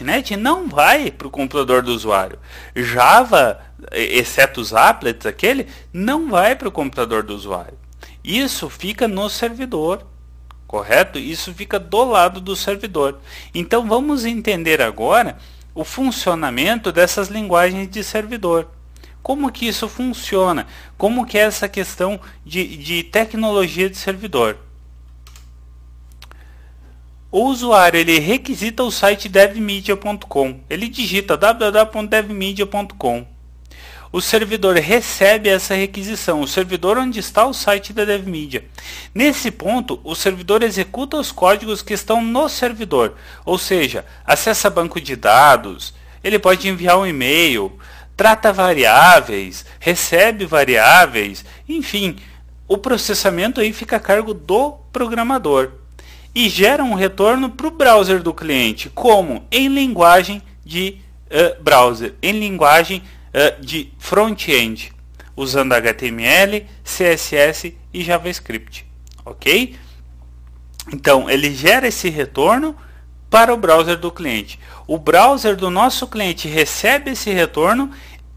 [0.00, 2.38] .NET não vai para o computador do usuário.
[2.74, 3.60] Java,
[3.92, 7.78] exceto os applets, aquele, não vai para o computador do usuário.
[8.24, 10.06] Isso fica no servidor,
[10.72, 11.18] correto?
[11.18, 13.20] Isso fica do lado do servidor.
[13.54, 15.36] Então vamos entender agora
[15.74, 18.70] o funcionamento dessas linguagens de servidor.
[19.22, 20.66] Como que isso funciona?
[20.96, 24.56] Como que é essa questão de, de tecnologia de servidor?
[27.30, 30.60] O usuário ele requisita o site devmedia.com.
[30.70, 33.26] Ele digita www.devmedia.com.
[34.12, 38.62] O servidor recebe essa requisição, o servidor onde está o site da DevMedia.
[39.14, 45.00] Nesse ponto, o servidor executa os códigos que estão no servidor, ou seja, acessa banco
[45.00, 47.72] de dados, ele pode enviar um e-mail,
[48.14, 52.16] trata variáveis, recebe variáveis, enfim,
[52.68, 55.72] o processamento aí fica a cargo do programador.
[56.34, 59.46] E gera um retorno para o browser do cliente, como?
[59.50, 63.02] Em linguagem de uh, browser, em linguagem
[63.34, 64.92] uh, de front-end,
[65.36, 68.86] usando HTML, CSS e JavaScript,
[69.24, 69.76] ok?
[70.92, 72.76] Então ele gera esse retorno
[73.30, 74.58] para o browser do cliente.
[74.86, 77.90] O browser do nosso cliente recebe esse retorno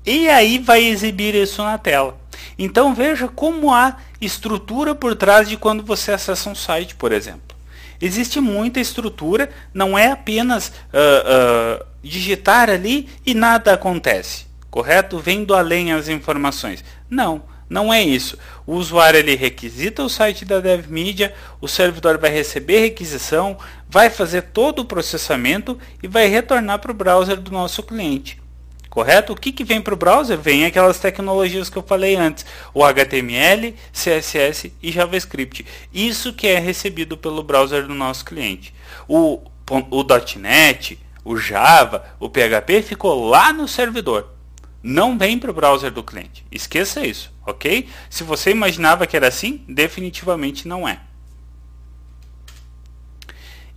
[0.05, 2.17] e aí vai exibir isso na tela.
[2.57, 7.55] Então veja como há estrutura por trás de quando você acessa um site, por exemplo.
[7.99, 14.44] Existe muita estrutura, não é apenas uh, uh, digitar ali e nada acontece,
[14.75, 15.19] correto?
[15.19, 16.83] Vendo além as informações.
[17.09, 18.37] Não, não é isso.
[18.67, 23.57] O usuário ele requisita o site da DevMedia, o servidor vai receber requisição,
[23.89, 28.43] vai fazer todo o processamento e vai retornar para o browser do nosso cliente
[28.89, 29.33] correto?
[29.33, 30.37] O que, que vem para o browser?
[30.37, 35.65] Vem aquelas tecnologias que eu falei antes, o HTML, CSS e JavaScript.
[35.93, 38.73] Isso que é recebido pelo browser do nosso cliente.
[39.05, 40.05] O, o
[40.39, 44.34] .NET, o Java, o PHP ficou lá no servidor.
[44.87, 46.45] Não vem para o browser do cliente.
[46.51, 47.89] Esqueça isso, ok?
[48.07, 50.99] Se você imaginava que era assim, definitivamente não é.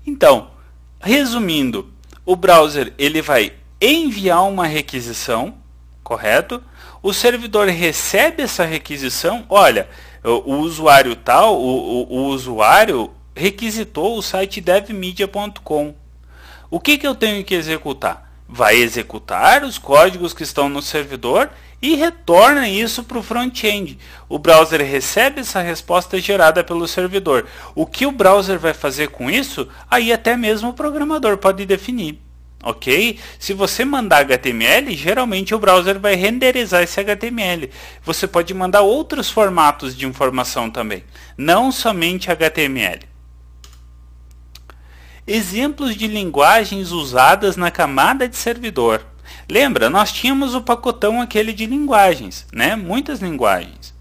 [0.07, 0.51] Então,
[1.01, 1.91] resumindo,
[2.27, 5.55] o browser ele vai enviar uma requisição,
[6.05, 6.63] correto?
[7.03, 9.89] O servidor recebe essa requisição, olha,
[10.23, 15.95] o, usuário tal, o, o, o, usuário requisitou o site devmedia.com.
[16.71, 18.28] O que, que eu tenho que executar?
[18.49, 21.51] Vai executar os códigos que estão no servidor
[21.83, 23.99] e retorna isso para o front-end.
[24.29, 27.47] O browser recebe essa resposta gerada pelo servidor.
[27.75, 29.69] O que o browser vai fazer com isso?
[29.91, 32.21] Aí até mesmo o programador pode definir
[32.63, 33.19] ok?
[33.39, 37.71] Se você mandar HTML, geralmente o browser vai renderizar esse HTML.
[38.05, 41.05] Você pode mandar outros formatos de informação também,
[41.37, 43.08] não somente HTML.
[45.31, 49.05] Exemplos de linguagens usadas na camada de servidor.
[49.47, 52.75] Lembra, nós tínhamos o pacotão aquele de linguagens, né?
[52.75, 53.95] Muitas linguagens.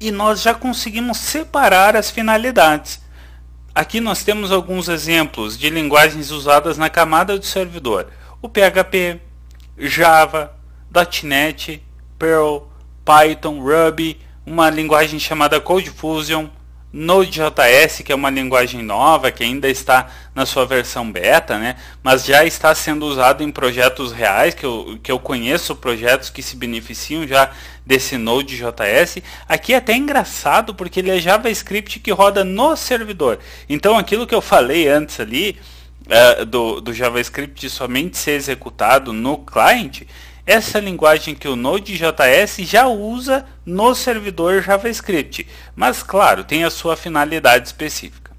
[0.00, 3.00] E nós já conseguimos separar as finalidades.
[3.72, 8.08] Aqui nós temos alguns exemplos de linguagens usadas na camada do servidor.
[8.42, 9.20] O PHP,
[9.78, 10.56] Java,
[11.22, 11.80] .NET,
[12.18, 12.68] Perl,
[13.04, 16.48] Python, Ruby, uma linguagem chamada CodeFusion,
[16.98, 21.76] Node.js, que é uma linguagem nova, que ainda está na sua versão beta, né?
[22.02, 26.42] mas já está sendo usado em projetos reais, que eu, que eu conheço projetos que
[26.42, 27.50] se beneficiam já
[27.84, 29.18] desse Node.js.
[29.46, 33.40] Aqui é até engraçado, porque ele é JavaScript que roda no servidor.
[33.68, 35.58] Então aquilo que eu falei antes ali,
[36.06, 40.08] uh, do, do JavaScript somente ser executado no cliente,
[40.46, 46.96] essa linguagem que o Node.js já usa no servidor JavaScript, mas claro, tem a sua
[46.96, 48.30] finalidade específica.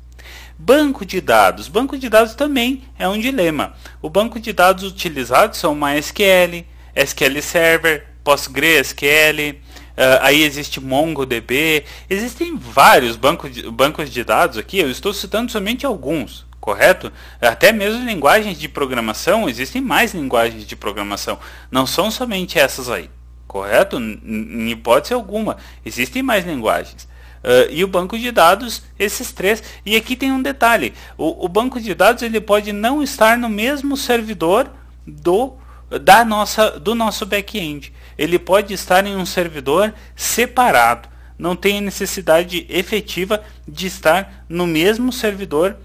[0.57, 1.67] Banco de dados.
[1.67, 3.73] Banco de dados também é um dilema.
[4.01, 6.65] O banco de dados utilizados são MySQL,
[6.95, 14.79] SQL Server, PostgreSQL, uh, aí existe MongoDB, existem vários bancos de, bancos de dados aqui,
[14.79, 17.13] eu estou citando somente alguns, correto?
[17.39, 21.39] Até mesmo linguagens de programação, existem mais linguagens de programação,
[21.71, 23.09] não são somente essas aí,
[23.47, 23.97] correto?
[23.97, 27.07] Em hipótese alguma, existem mais linguagens.
[27.41, 29.63] Uh, e o banco de dados, esses três.
[29.85, 33.47] E aqui tem um detalhe: o, o banco de dados ele pode não estar no
[33.47, 34.69] mesmo servidor
[35.05, 35.53] do
[35.89, 37.93] da nossa, do nosso back-end.
[38.17, 41.07] Ele pode estar em um servidor separado.
[41.39, 45.77] Não tem necessidade efetiva de estar no mesmo servidor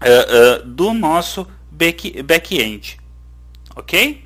[0.00, 2.22] uh, do nosso back-end.
[2.22, 2.98] Back
[3.76, 4.24] ok?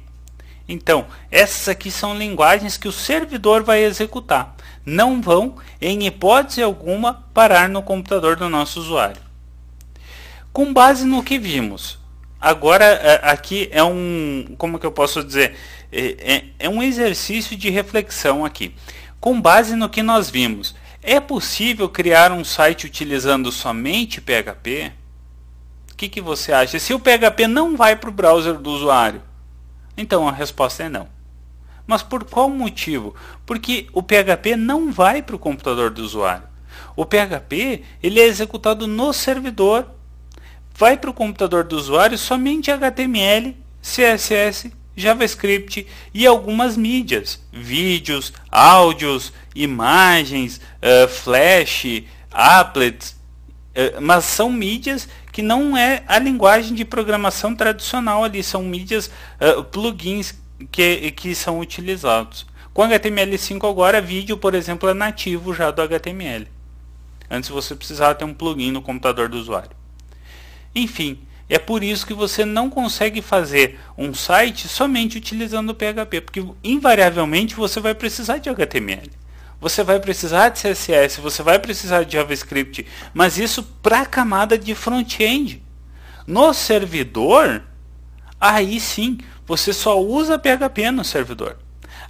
[0.68, 4.56] Então, essas aqui são linguagens que o servidor vai executar.
[4.84, 9.20] Não vão, em hipótese alguma, parar no computador do nosso usuário.
[10.52, 11.98] Com base no que vimos,
[12.42, 15.54] Agora, é, aqui é um, como que eu posso dizer,
[15.92, 18.74] é, é, um exercício de reflexão aqui.
[19.20, 24.90] Com base no que nós vimos, é possível criar um site utilizando somente PHP?
[26.02, 26.80] Que, que você acha?
[26.80, 29.22] Se o PHP não vai para o browser do usuário,
[29.96, 31.06] então a resposta é não.
[31.86, 33.14] Mas por qual motivo?
[33.46, 36.42] Porque o PHP não vai para o computador do usuário.
[36.96, 39.86] O PHP ele é executado no servidor
[40.74, 49.32] vai para o computador do usuário somente HTML, CSS, JavaScript e algumas mídias, vídeos, áudios,
[49.54, 53.10] imagens, uh, flash, applets,
[53.76, 59.10] uh, mas são mídias que não é a linguagem de programação tradicional ali, são mídias,
[59.40, 60.34] uh, plugins
[60.70, 62.46] que, que são utilizados.
[62.74, 66.46] Com HTML5 agora, vídeo, por exemplo, é nativo já do HTML.
[67.30, 69.70] Antes você precisava ter um plugin no computador do usuário.
[70.74, 71.18] Enfim,
[71.48, 76.44] é por isso que você não consegue fazer um site somente utilizando o PHP, porque
[76.62, 79.10] invariavelmente você vai precisar de HTML.
[79.62, 84.58] Você vai precisar de CSS, você vai precisar de JavaScript, mas isso para a camada
[84.58, 85.62] de front-end.
[86.26, 87.62] No servidor,
[88.40, 91.58] aí sim, você só usa PHP no servidor.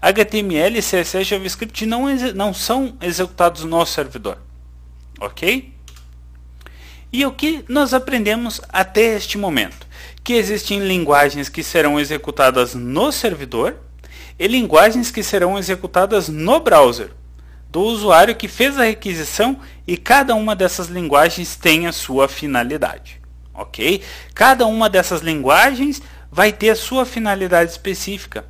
[0.01, 4.39] HTML, CSS e JavaScript não, não são executados no servidor.
[5.21, 5.75] Ok?
[7.13, 9.87] E o que nós aprendemos até este momento?
[10.25, 13.77] Que existem linguagens que serão executadas no servidor
[14.39, 17.11] e linguagens que serão executadas no browser
[17.73, 23.19] do usuário que fez a requisição e cada uma dessas linguagens tem a sua finalidade.
[23.55, 24.03] Ok?
[24.35, 28.45] Cada uma dessas linguagens vai ter a sua finalidade específica.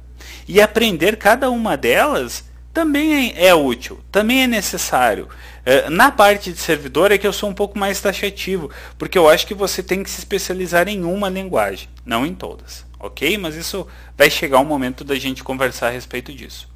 [0.47, 5.29] E aprender cada uma delas também é, é útil, também é necessário.
[5.65, 9.29] É, na parte de servidor é que eu sou um pouco mais taxativo, porque eu
[9.29, 13.39] acho que você tem que se especializar em uma linguagem, não em todas, ok?
[13.39, 13.87] Mas isso
[14.19, 16.72] vai chegar um momento da gente conversar a respeito disso.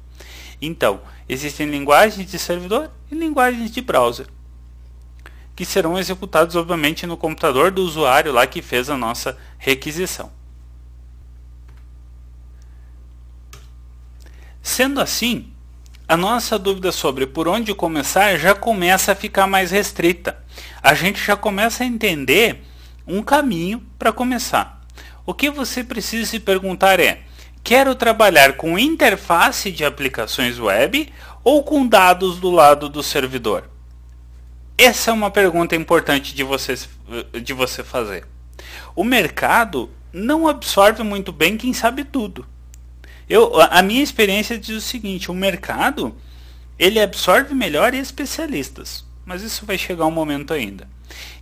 [0.61, 4.27] Então, existem linguagens de servidor e linguagens de browser,
[5.55, 10.31] que serão executados obviamente no computador do usuário lá que fez a nossa requisição.
[14.61, 15.51] Sendo assim,
[16.07, 20.41] a nossa dúvida sobre por onde começar já começa a ficar mais restrita.
[20.81, 22.63] A gente já começa a entender
[23.05, 24.81] um caminho para começar.
[25.25, 27.26] O que você precisa se perguntar é:
[27.67, 31.11] quero trabalhar com interface de aplicações web
[31.43, 33.69] ou com dados do lado do servidor?
[34.77, 36.75] Essa é uma pergunta importante de você,
[37.43, 38.25] de você fazer.
[38.95, 42.47] O mercado não absorve muito bem quem sabe tudo.
[43.27, 46.15] Eu, a minha experiência diz o seguinte, o mercado
[46.79, 50.87] ele absorve melhor especialistas, mas isso vai chegar um momento ainda.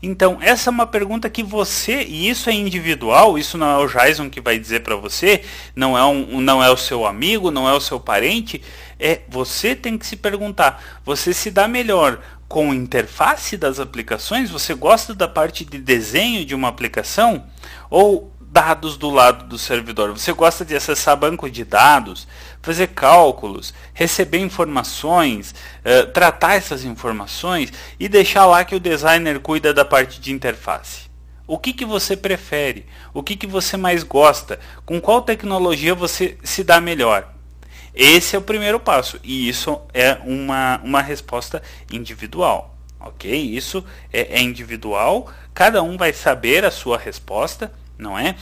[0.02, 3.88] Então, essa é uma pergunta que você, e isso é individual, isso não é o
[3.88, 5.44] Jason que vai dizer para você,
[5.76, 8.62] não é, um, não é o seu amigo, não é o seu parente,
[9.00, 14.52] é você tem que se perguntar, você se dá melhor com interface das aplicações?
[14.52, 17.44] Você gosta da parte de desenho de uma aplicação?
[17.90, 20.12] Ou dados do lado do servidor.
[20.12, 22.26] Você gosta de acessar banco de dados,
[22.66, 25.54] fazer cálculos, receber informações,
[25.86, 31.06] uh, tratar essas informações e deixar lá que o designer cuida da parte de interface.
[31.48, 32.88] O que, que você prefere?
[33.14, 34.60] O que, que você mais gosta?
[34.84, 37.32] Com qual tecnologia você se dá melhor?
[37.94, 41.62] Esse é o primeiro passo e isso é uma, uma resposta
[41.92, 42.76] individual.
[43.00, 43.32] Ok?
[43.32, 48.36] Isso é, é individual, cada um vai saber a sua resposta não é?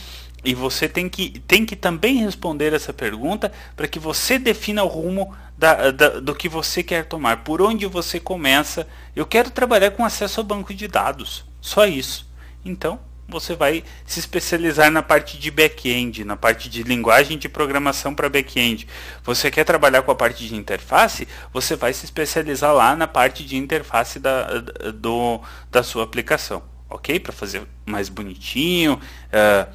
[0.44, 4.88] E você tem que, tem que também responder essa pergunta para que você defina o
[4.88, 8.88] rumo da, da, do que você quer tomar, por onde você começa.
[9.16, 12.28] Eu quero trabalhar com acesso ao banco de dados, só isso.
[12.66, 18.14] Então, você vai se especializar na parte de back-end, na parte de linguagem de programação
[18.14, 18.88] para back-end.
[19.24, 21.28] Você quer trabalhar com a parte de interface?
[21.54, 24.60] Você vai se especializar lá na parte de interface da,
[24.94, 25.42] do,
[25.72, 27.20] da sua aplicação, ok?
[27.20, 29.74] Para fazer mais bonitinho, uh,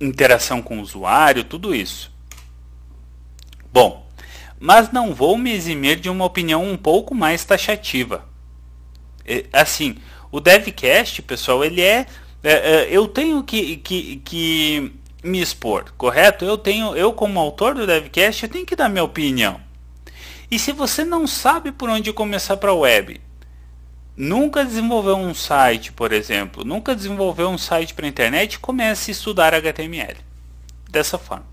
[0.00, 2.10] interação com o usuário, tudo isso.
[3.72, 4.06] Bom,
[4.58, 8.24] mas não vou me eximir de uma opinião um pouco mais taxativa.
[9.52, 9.96] Assim,
[10.32, 12.06] o DevCast, pessoal, ele é,
[12.42, 14.92] é, é eu tenho que, que, que
[15.22, 16.44] me expor, correto?
[16.44, 19.60] Eu tenho, eu como autor do DevCast, eu tenho que dar minha opinião.
[20.50, 23.20] E se você não sabe por onde começar para a web,
[24.18, 29.12] nunca desenvolveu um site, por exemplo, nunca desenvolveu um site para a internet, comece a
[29.12, 30.16] estudar HTML.
[30.90, 31.46] Dessa forma.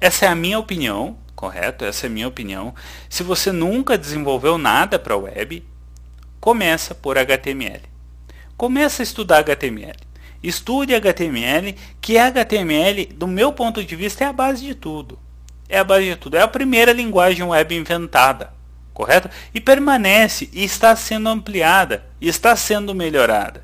[0.00, 1.84] Essa é a minha opinião, correto?
[1.84, 2.74] Essa é a minha opinião.
[3.10, 5.62] Se você nunca desenvolveu nada para a web,
[6.40, 7.82] começa por HTML.
[8.56, 9.98] Começa a estudar HTML.
[10.42, 15.18] Estude HTML, que HTML, do meu ponto de vista, é a base de tudo.
[15.68, 16.36] É a base de tudo.
[16.36, 18.54] É a primeira linguagem web inventada,
[18.98, 19.30] correto?
[19.54, 23.62] E permanece, e está sendo ampliada, está sendo melhorada.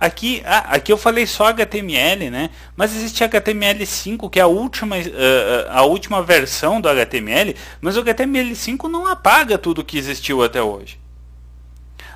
[0.00, 2.50] Aqui, ah, aqui eu falei só HTML, né?
[2.76, 8.02] Mas existe HTML5, que é a última, uh, a última versão do HTML, mas o
[8.02, 10.98] HTML5 não apaga tudo que existiu até hoje.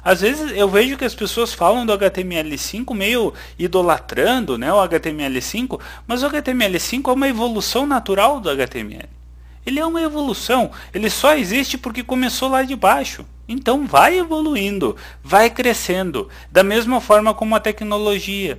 [0.05, 5.81] Às vezes eu vejo que as pessoas falam do HTML5 meio idolatrando né, o HTML5,
[6.09, 9.22] mas o HTML5 é uma evolução natural do HTML.
[9.65, 13.25] Ele é uma evolução, ele só existe porque começou lá de baixo.
[13.47, 18.59] Então vai evoluindo, vai crescendo, da mesma forma como a tecnologia.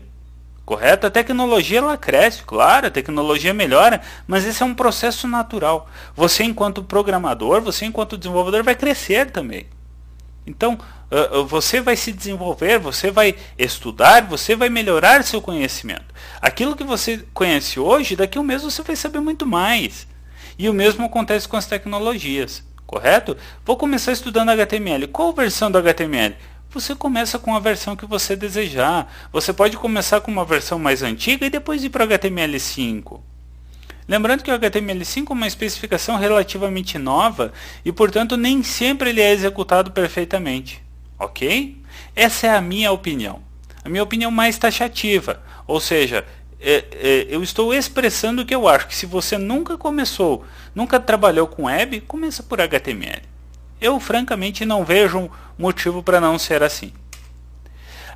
[0.66, 1.06] Correto?
[1.06, 5.90] A tecnologia ela cresce, claro, a tecnologia melhora, mas esse é um processo natural.
[6.16, 9.66] Você enquanto programador, você enquanto desenvolvedor vai crescer também.
[10.48, 10.78] Então,
[11.48, 16.14] você vai se desenvolver, você vai estudar, você vai melhorar seu conhecimento.
[16.42, 20.08] Aquilo que você conhece hoje, daqui a um mês você vai saber muito mais.
[20.58, 23.36] E o mesmo acontece com as tecnologias correto?
[23.66, 25.08] Vou começar estudando HTML.
[25.08, 26.36] Qual versão do HTML?
[26.70, 29.12] Você começa com a versão que você desejar.
[29.32, 33.20] Você pode começar com uma versão mais antiga e depois ir para o HTML5.
[34.08, 39.32] Lembrando que o HTML5 é uma especificação relativamente nova e, portanto, nem sempre ele é
[39.32, 40.84] executado perfeitamente.
[41.18, 41.82] Ok?
[42.16, 43.42] Essa é a minha opinião.
[43.84, 45.42] A minha opinião mais taxativa.
[45.66, 46.26] Ou seja,
[46.64, 51.00] é, é, eu estou expressando o que eu acho, que se você nunca começou, nunca
[51.00, 53.22] trabalhou com web, começa por HTML.
[53.82, 56.94] Eu francamente não vejo motivo para não ser assim.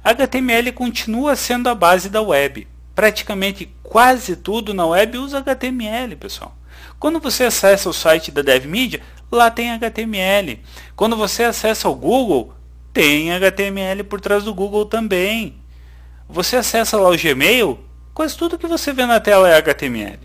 [0.02, 2.66] HTML continua sendo a base da web.
[2.96, 6.56] Praticamente quase tudo na web usa HTML, pessoal.
[6.98, 10.62] Quando você acessa o site da DevMedia, lá tem HTML.
[10.96, 12.54] Quando você acessa o Google,
[12.94, 15.56] tem HTML por trás do Google também.
[16.30, 17.78] Você acessa lá o Gmail,
[18.18, 20.18] Quase tudo que você vê na tela é HTML.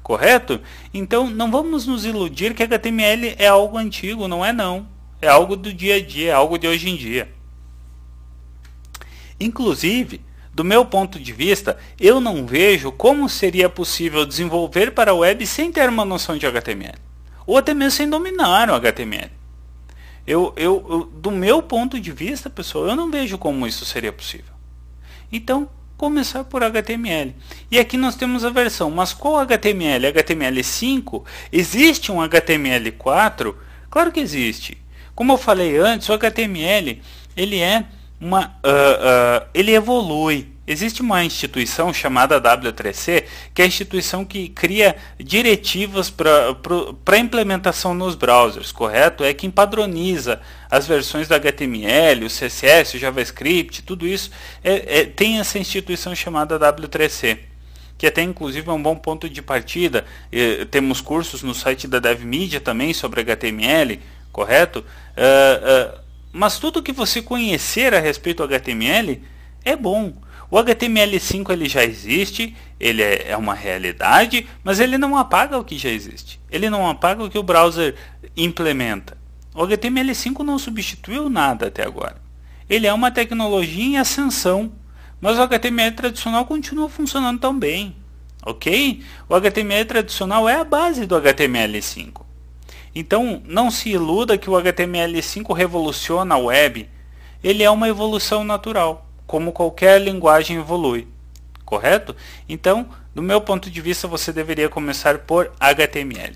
[0.00, 0.60] Correto?
[0.94, 4.86] Então não vamos nos iludir que HTML é algo antigo, não é não.
[5.20, 7.34] É algo do dia a dia, é algo de hoje em dia.
[9.40, 10.20] Inclusive,
[10.54, 15.44] do meu ponto de vista, eu não vejo como seria possível desenvolver para a web
[15.44, 16.94] sem ter uma noção de HTML.
[17.44, 19.32] Ou até mesmo sem dominar o HTML.
[20.24, 24.12] Eu, eu, eu, do meu ponto de vista, pessoal, eu não vejo como isso seria
[24.12, 24.54] possível.
[25.32, 25.68] Então,
[26.02, 27.32] começar por HTML.
[27.70, 30.12] E aqui nós temos a versão, mas qual HTML?
[30.12, 31.22] HTML5?
[31.52, 33.54] Existe um HTML4?
[33.88, 34.76] Claro que existe.
[35.14, 37.00] Como eu falei antes, o HTML
[37.36, 37.84] ele é
[38.20, 40.51] uma, uh, uh, ele evolui.
[40.64, 48.14] Existe uma instituição chamada W3C, que é a instituição que cria diretivas para implementação nos
[48.14, 49.24] browsers, correto?
[49.24, 50.40] É quem padroniza
[50.70, 54.30] as versões do HTML, o CSS, o JavaScript, tudo isso
[54.62, 57.52] é, é, tem essa instituição chamada W3C
[58.02, 60.04] que até inclusive é um bom ponto de partida.
[60.72, 64.00] temos cursos no site da DevMedia também sobre HTML,
[64.32, 64.80] correto?
[64.80, 66.00] Uh, uh,
[66.32, 69.22] mas tudo que você conhecer a respeito do HTML
[69.64, 70.12] é bom.
[70.52, 75.64] O HTML5 ele já existe, ele é, é uma realidade, mas ele não apaga o
[75.64, 76.38] que já existe.
[76.50, 77.94] Ele não apaga o que o browser
[78.36, 79.16] implementa.
[79.54, 82.20] O HTML5 não substituiu nada até agora.
[82.68, 84.70] Ele é uma tecnologia em ascensão,
[85.22, 87.96] mas o HTML tradicional continua funcionando tão bem.
[88.44, 89.02] Ok?
[89.30, 92.20] O HTML tradicional é a base do HTML5.
[92.94, 96.90] Então, não se iluda que o HTML5 revoluciona a web.
[97.42, 101.06] Ele é uma evolução natural como qualquer linguagem evolui.
[101.64, 102.14] correto?
[102.48, 106.34] Então, do meu ponto de vista, você deveria começar por HTML.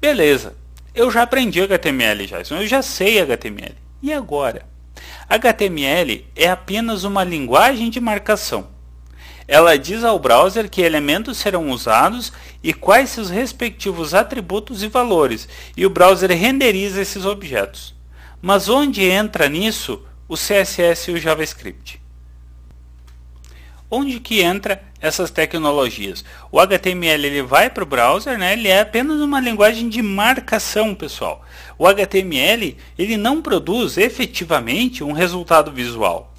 [0.00, 0.54] Beleza,
[0.94, 3.74] eu já aprendi HTML, já, eu já sei HTML.
[4.02, 4.66] E agora?
[5.28, 8.68] HTML é apenas uma linguagem de marcação.
[9.48, 12.32] Ela diz ao browser que elementos serão usados
[12.62, 17.94] e quais seus respectivos atributos e valores, e o browser renderiza esses objetos.
[18.42, 22.00] Mas onde entra nisso o CSS e o JavaScript?
[23.90, 26.24] Onde que entra essas tecnologias?
[26.50, 28.54] O HTML ele vai para o browser, né?
[28.54, 31.44] ele é apenas uma linguagem de marcação, pessoal.
[31.78, 36.32] O HTML ele não produz efetivamente um resultado visual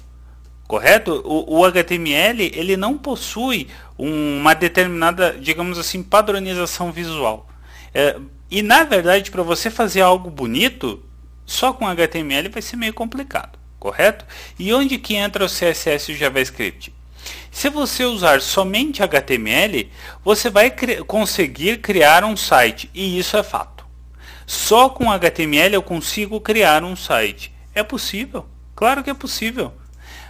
[0.68, 1.22] correto?
[1.24, 3.68] O, o, HTML ele não possui
[3.98, 7.48] um, uma determinada, digamos assim, padronização visual.
[7.94, 8.20] É,
[8.50, 11.02] e na verdade, para você fazer algo bonito,
[11.46, 14.24] só com HTML vai ser meio complicado, correto?
[14.58, 16.94] E onde que entra o CSS e o JavaScript?
[17.50, 19.90] Se você usar somente HTML,
[20.24, 23.84] você vai cri conseguir criar um site, e isso é fato.
[24.46, 27.52] Só com HTML eu consigo criar um site.
[27.74, 28.46] É possível?
[28.74, 29.72] Claro que é possível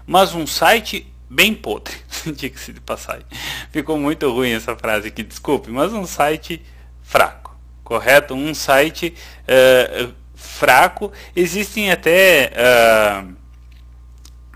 [0.08, 1.94] mas um site bem podre,
[2.34, 3.26] diga-se de passagem.
[3.70, 6.62] Ficou muito ruim essa frase aqui, desculpe, mas um site
[7.02, 8.32] fraco, correto?
[8.32, 10.14] Um site uh,
[10.58, 11.12] fraco.
[11.34, 13.34] Existem até uh,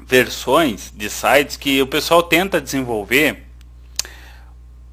[0.05, 3.47] versões de sites que o pessoal tenta desenvolver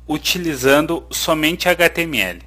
[0.07, 2.41] utilizando somente HTML,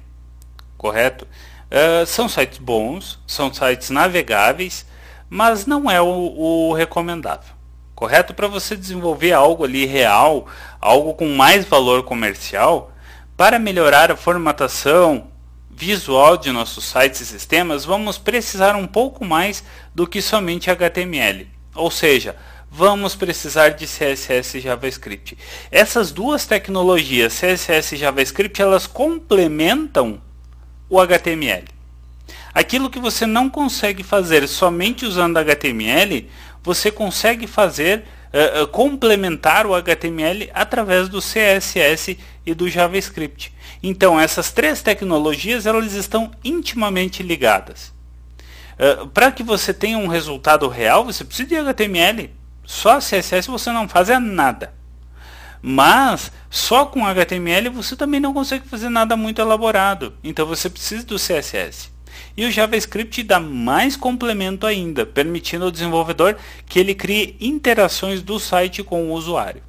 [0.77, 1.27] correto?
[1.69, 4.85] Uh, são sites bons, são sites navegáveis,
[5.29, 7.53] mas não é o, o recomendável
[8.03, 8.33] correto?
[8.33, 10.45] Para você desenvolver algo ali real,
[10.81, 12.91] algo com mais valor comercial,
[13.37, 15.27] para melhorar a formatação
[15.83, 19.61] visual de nossos sites e sistemas, vamos precisar um pouco mais
[19.93, 21.45] do que somente HTML.
[21.75, 22.37] Ou seja,
[22.71, 25.37] vamos precisar de CSS e JavaScript.
[25.69, 30.21] Essas duas tecnologias, CSS e JavaScript, elas complementam
[30.89, 31.65] o HTML.
[32.53, 36.29] Aquilo que você não consegue fazer somente usando HTML,
[36.63, 43.53] você consegue fazer uh, uh, complementar o HTML através do CSS e do JavaScript.
[43.81, 47.93] Então essas três tecnologias elas estão intimamente ligadas.
[48.73, 52.31] Uh, Para que você tenha um resultado real, você precisa de HTML.
[52.65, 54.73] Só CSS você não faz é nada.
[55.61, 60.13] Mas só com HTML você também não consegue fazer nada muito elaborado.
[60.23, 61.92] Então você precisa do CSS.
[62.35, 68.39] E o JavaScript dá mais complemento ainda, permitindo ao desenvolvedor que ele crie interações do
[68.39, 69.61] site com o usuário.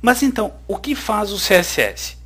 [0.00, 2.16] Mas então, o que faz o CSS?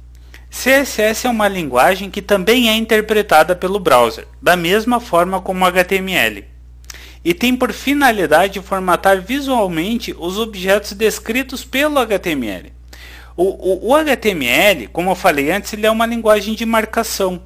[0.50, 6.46] CSS é uma linguagem que também é interpretada pelo browser, da mesma forma como HTML,
[7.22, 12.72] e tem por finalidade formatar visualmente os objetos descritos pelo HTML.
[13.36, 17.42] O, o, o, HTML, como eu falei antes, ele é uma linguagem de marcação.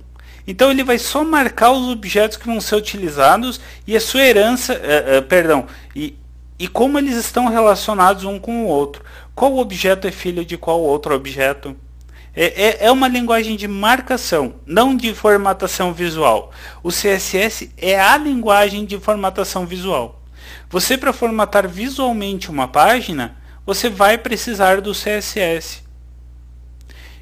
[0.47, 4.74] Então ele vai só marcar os objetos que vão ser utilizados e a sua herança,
[4.74, 6.16] uh, uh, perdão, e,
[6.59, 9.05] e como eles estão relacionados um com o outro.
[9.34, 11.76] Qual objeto é filho de qual outro objeto?
[12.34, 16.53] É, é, é uma linguagem de marcação, não de formatação visual.
[16.82, 20.22] O CSS é a linguagem de formatação visual.
[20.68, 25.83] Você para formatar visualmente uma página, você vai precisar do CSS.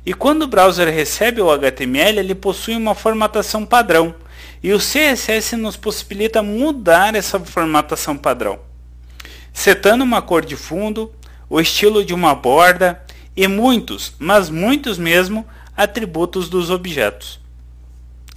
[0.05, 4.15] E quando o browser recebe o HTML, ele possui uma formatação padrão.
[4.63, 8.59] E o CSS nos possibilita mudar essa formatação padrão,
[9.53, 11.13] setando uma cor de fundo,
[11.49, 13.03] o estilo de uma borda
[13.37, 17.39] e muitos, mas muitos mesmo, atributos dos objetos.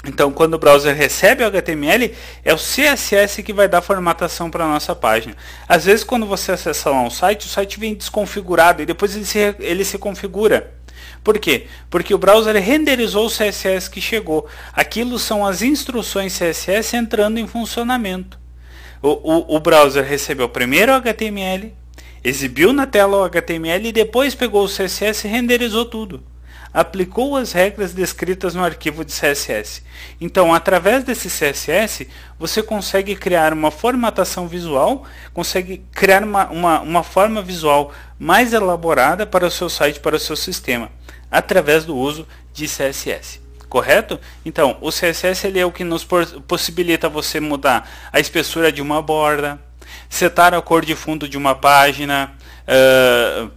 [0.04, 2.12] Então, quando o browser recebe o HTML,
[2.44, 5.36] é o CSS que vai dar formatação para a nossa página.
[5.68, 9.26] Às vezes, quando você acessa lá um site, o site vem desconfigurado e depois ele
[9.26, 10.74] se, ele se configura.
[11.24, 11.68] Por quê?
[11.88, 14.48] Porque o browser renderizou o CSS que chegou.
[14.74, 18.40] Aquilo são as instruções CSS entrando em funcionamento.
[19.04, 21.76] O, o, o browser recebeu primeiro o HTML,
[22.24, 26.31] exibiu na tela o HTML e depois pegou o CSS e renderizou tudo
[26.74, 29.84] aplicou as regras descritas no arquivo de CSS.
[30.20, 32.08] Então, através desse CSS,
[32.40, 39.26] você consegue criar uma formatação visual, consegue criar uma, uma, uma forma visual mais elaborada
[39.26, 40.90] para o seu site, para o seu sistema,
[41.30, 43.42] através do uso de CSS.
[43.68, 44.20] Correto?
[44.46, 46.06] Então, o CSS ele é o que nos
[46.48, 49.60] possibilita você mudar a espessura de uma borda,
[50.10, 52.34] setar a cor de fundo de uma página,
[52.68, 53.50] uh,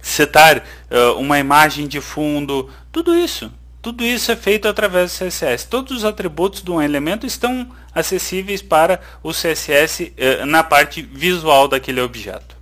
[0.00, 3.50] setar uh, uma imagem de fundo, tudo isso.
[3.82, 5.66] Tudo isso é feito através do CSS.
[5.66, 11.66] Todos os atributos de um elemento estão acessíveis para o CSS eh, na parte visual
[11.66, 12.54] daquele objeto.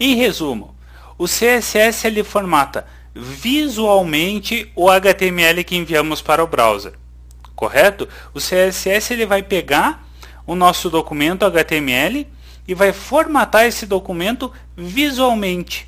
[0.00, 0.74] Em resumo,
[1.18, 6.94] o CSS ele formata visualmente o HTML que enviamos para o browser.
[7.54, 8.08] Correto?
[8.32, 10.08] O CSS ele vai pegar
[10.46, 12.26] o nosso documento HTML
[12.66, 15.86] e vai formatar esse documento visualmente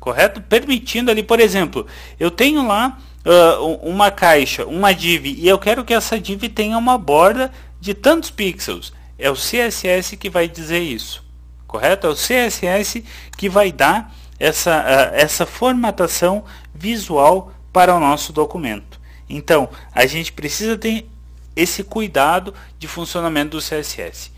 [0.00, 0.40] correto?
[0.40, 1.86] Permitindo ali, por exemplo,
[2.18, 6.76] eu tenho lá uh, uma caixa, uma div, e eu quero que essa div tenha
[6.78, 8.92] uma borda de tantos pixels.
[9.18, 11.22] É o CSS que vai dizer isso,
[11.66, 12.06] correto?
[12.06, 13.04] É o CSS
[13.36, 16.42] que vai dar essa, uh, essa formatação
[16.74, 18.98] visual para o nosso documento.
[19.28, 21.08] Então, a gente precisa ter
[21.54, 24.32] esse cuidado de funcionamento do CSS.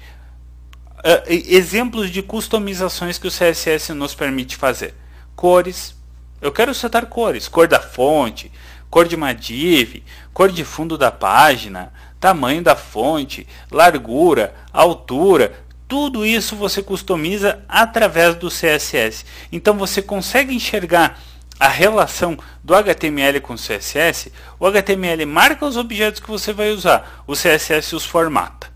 [1.05, 4.95] Uh, exemplos de customizações que o CSS nos permite fazer
[5.35, 5.97] cores.
[6.41, 8.53] Eu quero setar cores, cor da fonte,
[8.89, 15.53] cor de uma div, cor de fundo da página, tamanho da fonte, largura, altura,
[15.89, 19.27] tudo isso você customiza através do CSS.
[19.51, 21.21] Então você consegue enxergar
[21.61, 24.33] a relação do HTML com o CSS.
[24.59, 28.72] O HTML marca os objetos que você vai usar, o CSS os formata.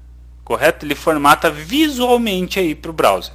[0.47, 0.87] Correto?
[0.87, 3.35] Ele formata visualmente aí para o browser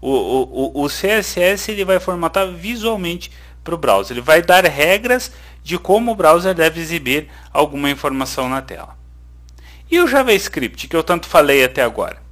[0.00, 3.30] o, o, o CSS ele vai formatar visualmente
[3.64, 4.16] para o browser.
[4.16, 5.32] Ele vai dar regras
[5.62, 8.96] de como o browser deve exibir alguma informação na tela.
[9.90, 12.22] E o JavaScript, que eu tanto falei até agora?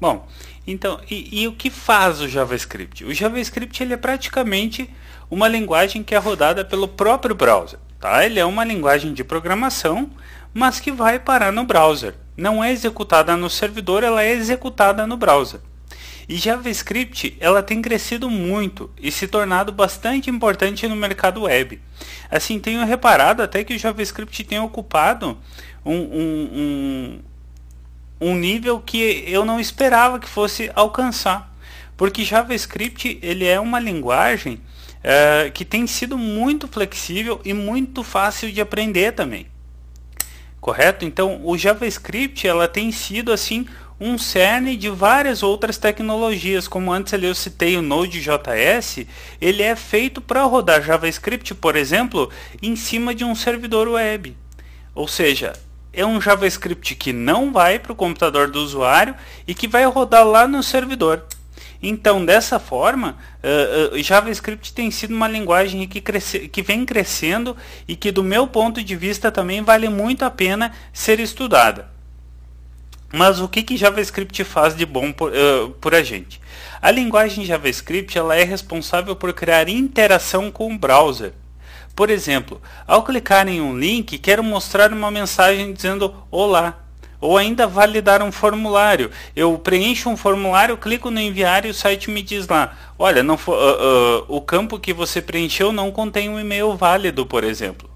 [0.00, 0.26] Bom,
[0.66, 3.04] então, e, e, o que faz o JavaScript?
[3.04, 4.88] O JavaScript ele é praticamente
[5.30, 7.78] uma linguagem que é rodada pelo próprio browser.
[7.98, 8.24] Tá?
[8.24, 10.10] Ele é uma linguagem de programação,
[10.52, 15.16] mas que vai parar no browser não é executada no servidor, ela é executada no
[15.16, 15.60] browser.
[16.28, 21.80] E JavaScript ela tem crescido muito e se tornado bastante importante no mercado web.
[22.30, 25.36] Assim, tenho reparado até que o JavaScript tem ocupado
[25.84, 31.54] um, um, um, um nível que eu não esperava que fosse alcançar.
[31.96, 38.50] Porque JavaScript ele é uma linguagem uh, que tem sido muito flexível e muito fácil
[38.50, 39.46] de aprender também
[40.60, 41.04] correto?
[41.04, 43.66] Então, o JavaScript ela tem sido assim
[44.00, 49.06] um cerne de várias outras tecnologias, como antes ali eu citei o Node.js,
[49.38, 52.30] ele é feito para rodar JavaScript, por exemplo,
[52.62, 54.34] em cima de um servidor web.
[54.94, 55.52] Ou seja,
[55.92, 59.14] é um JavaScript que não vai para o computador do usuário
[59.46, 61.24] e que vai rodar lá no servidor.
[61.82, 67.56] Então, dessa forma, uh, uh, JavaScript tem sido uma linguagem que, cresce, que vem crescendo
[67.88, 71.88] e que, do meu ponto de vista, também vale muito a pena ser estudada.
[73.12, 76.40] Mas o que, que JavaScript faz de bom por, uh, por a gente?
[76.82, 81.32] A linguagem JavaScript ela é responsável por criar interação com o browser.
[81.96, 86.89] Por exemplo, ao clicar em um link, quero mostrar uma mensagem dizendo Olá
[87.20, 89.10] ou ainda validar um formulário.
[89.36, 93.34] Eu preencho um formulário, clico no enviar e o site me diz lá, olha, não
[93.34, 97.90] uh, uh, o campo que você preencheu não contém um e-mail válido, por exemplo.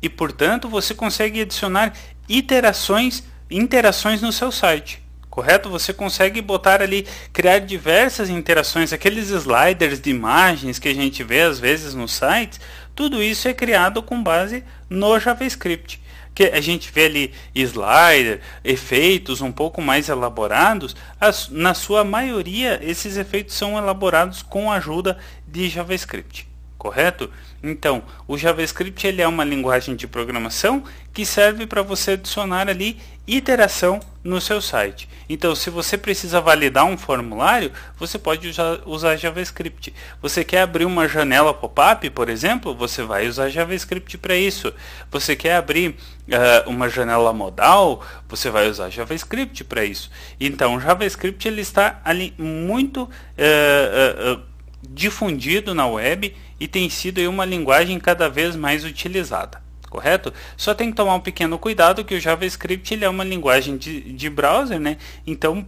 [0.00, 1.92] E portanto você consegue adicionar
[2.28, 5.02] iterações, interações no seu site.
[5.28, 5.68] Correto?
[5.68, 11.40] Você consegue botar ali, criar diversas interações, aqueles sliders de imagens que a gente vê
[11.40, 12.60] às vezes no site,
[12.94, 16.03] tudo isso é criado com base no JavaScript
[16.34, 22.80] que a gente vê ali slider, efeitos um pouco mais elaborados, as, na sua maioria
[22.82, 25.16] esses efeitos são elaborados com a ajuda
[25.46, 27.30] de JavaScript, correto?
[27.62, 32.98] Então, o JavaScript ele é uma linguagem de programação que serve para você adicionar ali
[33.26, 35.08] iteração no seu site.
[35.28, 38.48] Então, se você precisa validar um formulário, você pode
[38.86, 39.94] usar, JavaScript.
[40.20, 44.72] Você quer abrir uma janela pop-up, por exemplo, você vai usar JavaScript para isso.
[45.10, 50.10] Você quer abrir uh, uma janela modal, você vai usar JavaScript para isso.
[50.38, 54.42] Então, JavaScript ele está ali muito uh, uh,
[54.82, 59.63] difundido na web e tem sido uma linguagem cada vez mais utilizada
[59.94, 60.34] correto?
[60.56, 64.00] Só tem que tomar um pequeno cuidado que o JavaScript ele é uma linguagem de,
[64.12, 64.96] de browser, né?
[65.24, 65.64] Então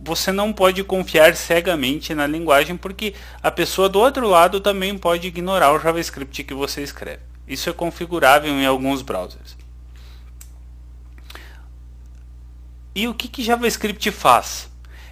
[0.00, 3.12] você não pode confiar cegamente na linguagem porque
[3.42, 7.20] a pessoa do outro lado também pode ignorar o JavaScript que você escreve.
[7.46, 9.56] Isso é configurável em alguns browsers.
[12.94, 14.70] E o que, que JavaScript faz?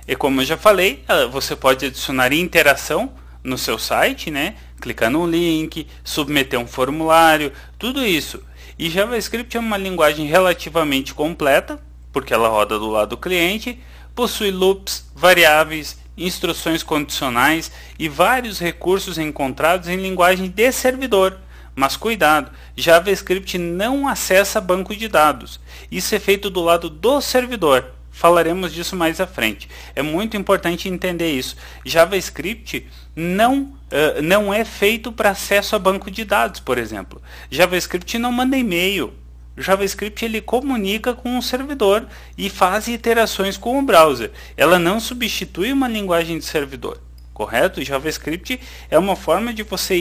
[0.08, 3.12] E como eu já falei, ah, você pode adicionar interação
[3.42, 4.56] no seu site, né?
[4.80, 8.42] Clicar no link, submeter um formulário, tudo isso.
[8.78, 11.78] E JavaScript é uma linguagem relativamente completa,
[12.12, 13.78] porque ela roda do lado do cliente,
[14.14, 21.38] possui loops, variáveis, instruções condicionais e vários recursos encontrados em linguagem de servidor.
[21.74, 25.60] Mas cuidado, JavaScript não acessa banco de dados.
[25.90, 27.93] Isso é feito do lado do servidor.
[28.14, 29.68] Falaremos disso mais à frente.
[29.92, 31.56] É muito importante entender isso.
[31.84, 32.86] JavaScript
[33.16, 37.20] não, uh, não é feito para acesso a banco de dados, por exemplo.
[37.50, 39.12] JavaScript não manda e-mail.
[39.58, 42.06] JavaScript ele comunica com o servidor
[42.38, 44.30] e faz iterações com o browser.
[44.56, 47.00] Ela não substitui uma linguagem de servidor
[47.34, 47.84] correto?
[47.84, 49.96] JavaScript é uma forma de você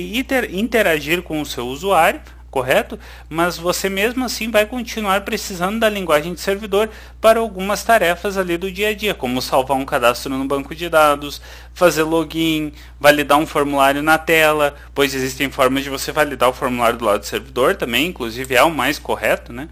[0.51, 2.21] interagir com o seu usuário,
[2.53, 2.99] correto?
[3.27, 6.87] Mas você mesmo assim vai continuar precisando da linguagem de servidor
[7.19, 10.87] para algumas tarefas ali do dia a dia, como salvar um cadastro no banco de
[10.87, 11.41] dados,
[11.73, 16.99] fazer login, validar um formulário na tela, pois existem formas de você validar o formulário
[16.99, 19.67] do lado do servidor também, inclusive é o mais correto, né?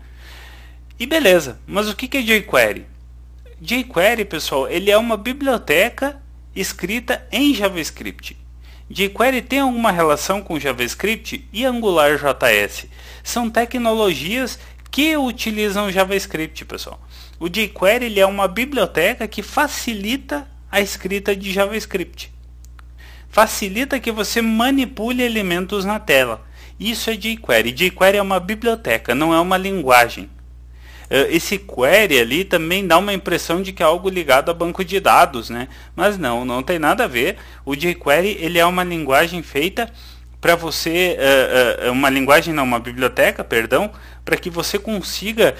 [1.00, 2.88] E beleza, mas o que é jQuery?
[3.62, 6.20] jQuery, pessoal, ele é uma biblioteca
[6.56, 8.41] escrita em JavaScript.
[8.92, 12.88] jQuery tem alguma relação com JavaScript e AngularJS.
[13.24, 14.60] São tecnologias
[14.92, 17.00] que utilizam JavaScript, pessoal.
[17.40, 22.32] O jQuery ele é uma biblioteca que facilita a escrita de JavaScript.
[23.30, 26.46] Facilita que você manipule elementos na tela.
[26.80, 27.72] Isso é jQuery.
[27.72, 30.30] jQuery é uma biblioteca, não é uma linguagem.
[31.12, 34.84] Eh, esse query ali também dá uma impressão de que é algo ligado a banco
[34.84, 35.68] de dados, né?
[35.94, 37.36] Mas não, não tem nada a ver.
[37.66, 39.92] O jQuery ele é uma linguagem feita
[40.40, 43.92] para você, uh, uh, uma linguagem não, uma biblioteca, perdão,
[44.26, 45.54] para que você consiga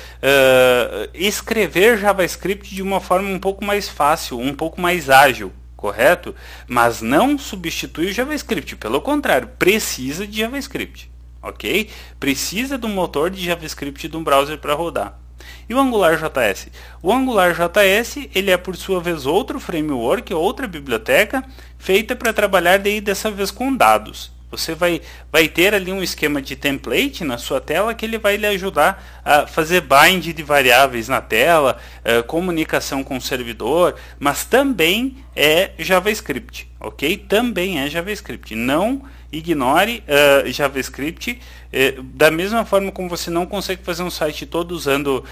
[1.14, 6.34] escrever JavaScript de uma forma um pouco mais fácil, um pouco mais ágil, correto?
[6.68, 11.12] Mas não substitui o JavaScript, pelo contrário, precisa de JavaScript,
[11.44, 11.90] ok?
[12.20, 15.21] Precisa do motor de JavaScript de um browser para rodar.
[15.70, 16.68] E o AngularJS?
[17.02, 21.44] O AngularJS ele é por sua vez outro framework, outra biblioteca
[21.78, 24.32] feita para trabalhar daí dessa vez com dados.
[24.52, 28.36] Você vai, vai ter ali um esquema de template na sua tela que ele vai
[28.36, 34.44] lhe ajudar a fazer bind de variáveis na tela, uh, comunicação com o servidor, mas
[34.44, 37.16] também é JavaScript, ok?
[37.18, 38.54] Também é JavaScript.
[38.54, 41.40] Não ignore uh, JavaScript.
[41.72, 45.24] Uh, da mesma forma como você não consegue fazer um site todo usando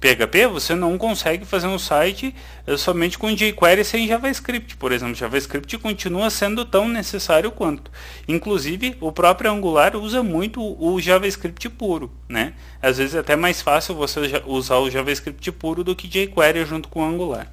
[0.00, 2.34] PHP, ah, você não consegue fazer um site
[2.66, 4.76] uh, somente com jQuery sem JavaScript.
[4.76, 7.90] Por exemplo, JavaScript continua sendo tão necessário quanto.
[8.28, 12.10] Inclusive, o próprio Angular usa muito o JavaScript puro.
[12.28, 12.54] Né?
[12.80, 16.88] Às vezes é até mais fácil você usar o JavaScript puro do que jQuery junto
[16.88, 17.50] com o Angular.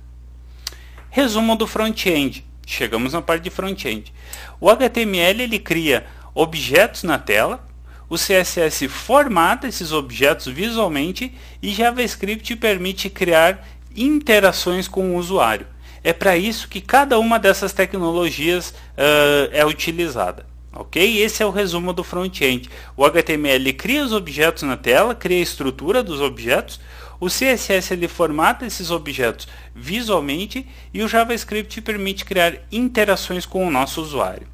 [1.09, 2.45] Resumo do front-end.
[2.65, 4.13] Chegamos na parte de front-end.
[4.59, 7.65] O HTML ele cria objetos na tela,
[8.09, 15.67] o CSS formata esses objetos visualmente e JavaScript permite criar interações com o usuário.
[16.03, 20.45] É para isso que cada uma dessas tecnologias uh, é utilizada.
[20.75, 21.21] Ok?
[21.21, 22.69] Esse é o resumo do front-end.
[22.97, 26.79] O HTML cria os objetos na tela, cria a estrutura dos objetos,
[27.19, 33.71] o CSS ele formata esses objetos visualmente e o JavaScript permite criar interações com o
[33.71, 34.52] nosso usuário.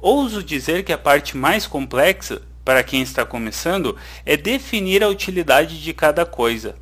[0.00, 5.82] Ouso dizer que a parte mais complexa para quem está começando é definir a utilidade
[5.82, 6.76] de cada coisa.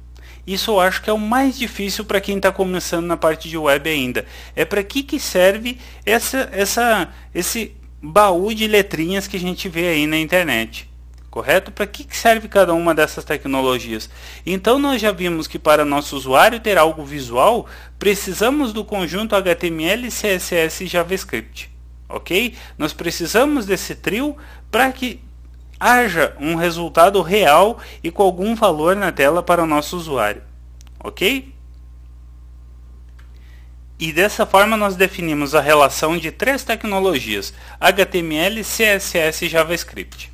[0.46, 3.56] Isso eu acho que é o mais difícil para quem está começando na parte de
[3.56, 4.24] web ainda.
[4.54, 9.88] É para que, que serve essa, essa, esse baú de letrinhas que a gente vê
[9.88, 10.88] aí na internet
[11.36, 11.70] correto?
[11.70, 14.08] Para que serve cada uma dessas tecnologias?
[14.46, 17.66] Então nós já vimos que para nosso usuário ter algo visual,
[17.98, 21.70] precisamos do conjunto HTML, CSS e JavaScript,
[22.09, 22.54] ok?
[22.78, 24.36] Nós precisamos desse trio
[24.70, 25.20] para que
[25.78, 30.42] haja um resultado real e com algum valor na tela para o nosso usuário,
[31.00, 31.54] ok?
[33.98, 40.30] E dessa forma nós definimos a relação de três tecnologias, HTML, CSS e JavaScript.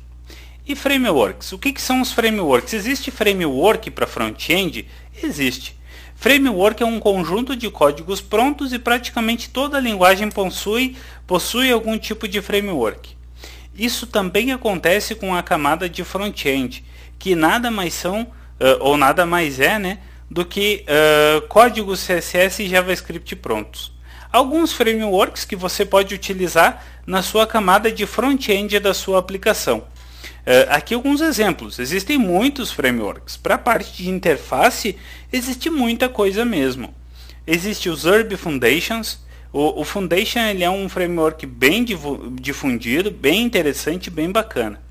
[0.65, 1.51] E frameworks?
[1.51, 2.73] O que, que são os frameworks?
[2.73, 4.87] Existe framework para front-end?
[5.21, 5.77] Existe.
[6.23, 10.95] Framework é um conjunto de códigos prontos e praticamente toda linguagem possui,
[11.27, 13.17] possui algum tipo de framework.
[13.75, 16.81] Isso também acontece com a camada de front-end,
[17.19, 19.99] que nada mais são, uh, ou nada mais é, né,
[20.31, 23.91] do que uh, códigos CSS e JavaScript prontos.
[24.31, 29.83] Alguns frameworks que você pode utilizar na sua camada de front-end da sua aplicação.
[30.45, 31.79] Uh, aqui alguns exemplos.
[31.79, 33.37] Existem muitos frameworks.
[33.37, 34.97] Para a parte de interface,
[35.31, 36.93] existe muita coisa mesmo.
[37.47, 39.19] Existe o Zurb Foundations.
[39.53, 41.85] O, o Foundation ele é um framework bem
[42.33, 44.81] difundido, bem interessante, bem bacana.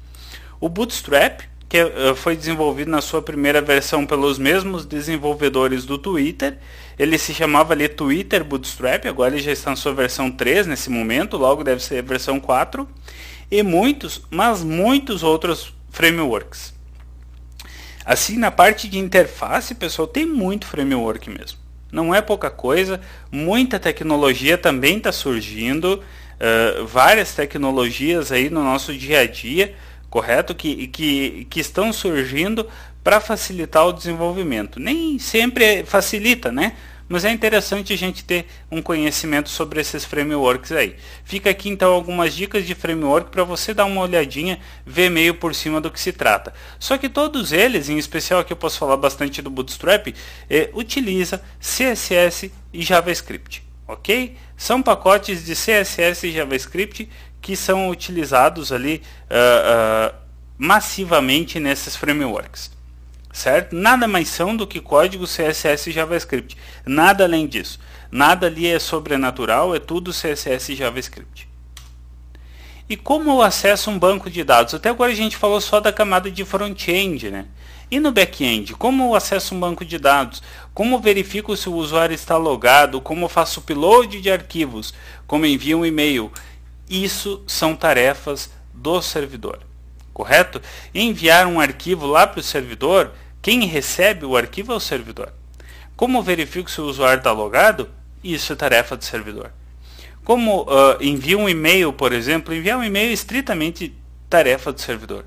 [0.58, 6.58] O Bootstrap, que uh, foi desenvolvido na sua primeira versão pelos mesmos desenvolvedores do Twitter.
[6.98, 10.88] Ele se chamava ali Twitter Bootstrap, agora ele já está na sua versão 3 nesse
[10.88, 12.88] momento, logo deve ser a versão 4.
[13.52, 16.72] E muitos, mas muitos outros frameworks.
[18.02, 21.58] Assim, na parte de interface, pessoal, tem muito framework mesmo.
[21.92, 22.98] Não é pouca coisa,
[23.30, 29.74] muita tecnologia também está surgindo, uh, várias tecnologias aí no nosso dia a dia,
[30.08, 30.54] correto?
[30.54, 32.66] Que, que, que estão surgindo
[33.04, 34.80] para facilitar o desenvolvimento.
[34.80, 36.72] Nem sempre facilita, né?
[37.12, 40.96] Mas é interessante a gente ter um conhecimento sobre esses frameworks aí.
[41.24, 45.54] Fica aqui então algumas dicas de framework para você dar uma olhadinha, ver meio por
[45.54, 46.54] cima do que se trata.
[46.78, 50.06] Só que todos eles, em especial aqui eu posso falar bastante do Bootstrap,
[50.48, 54.34] é, utiliza CSS e JavaScript, ok?
[54.56, 57.10] São pacotes de CSS e JavaScript
[57.42, 60.16] que são utilizados ali uh, uh,
[60.56, 62.70] massivamente nesses frameworks
[63.32, 63.74] certo?
[63.74, 66.56] Nada mais são do que código CSS e JavaScript.
[66.84, 67.80] Nada além disso.
[68.10, 71.48] Nada ali é sobrenatural, é tudo CSS e JavaScript.
[72.88, 74.74] E como eu acesso um banco de dados?
[74.74, 77.46] Até agora a gente falou só da camada de front-end, né?
[77.90, 80.42] E no back-end, como eu acesso um banco de dados?
[80.74, 83.00] Como verifico se o usuário está logado?
[83.00, 84.92] Como faço upload de arquivos?
[85.26, 86.32] Como envio um e-mail?
[86.88, 89.60] Isso são tarefas do servidor,
[90.12, 90.60] correto?
[90.94, 95.32] Enviar um arquivo lá para o servidor quem recebe o arquivo é o servidor.
[95.96, 97.90] Como verifico se o usuário está logado?
[98.22, 99.52] Isso é tarefa do servidor.
[100.24, 103.92] Como uh, envio um e-mail, por exemplo, enviar um e-mail é estritamente
[104.30, 105.26] tarefa do servidor.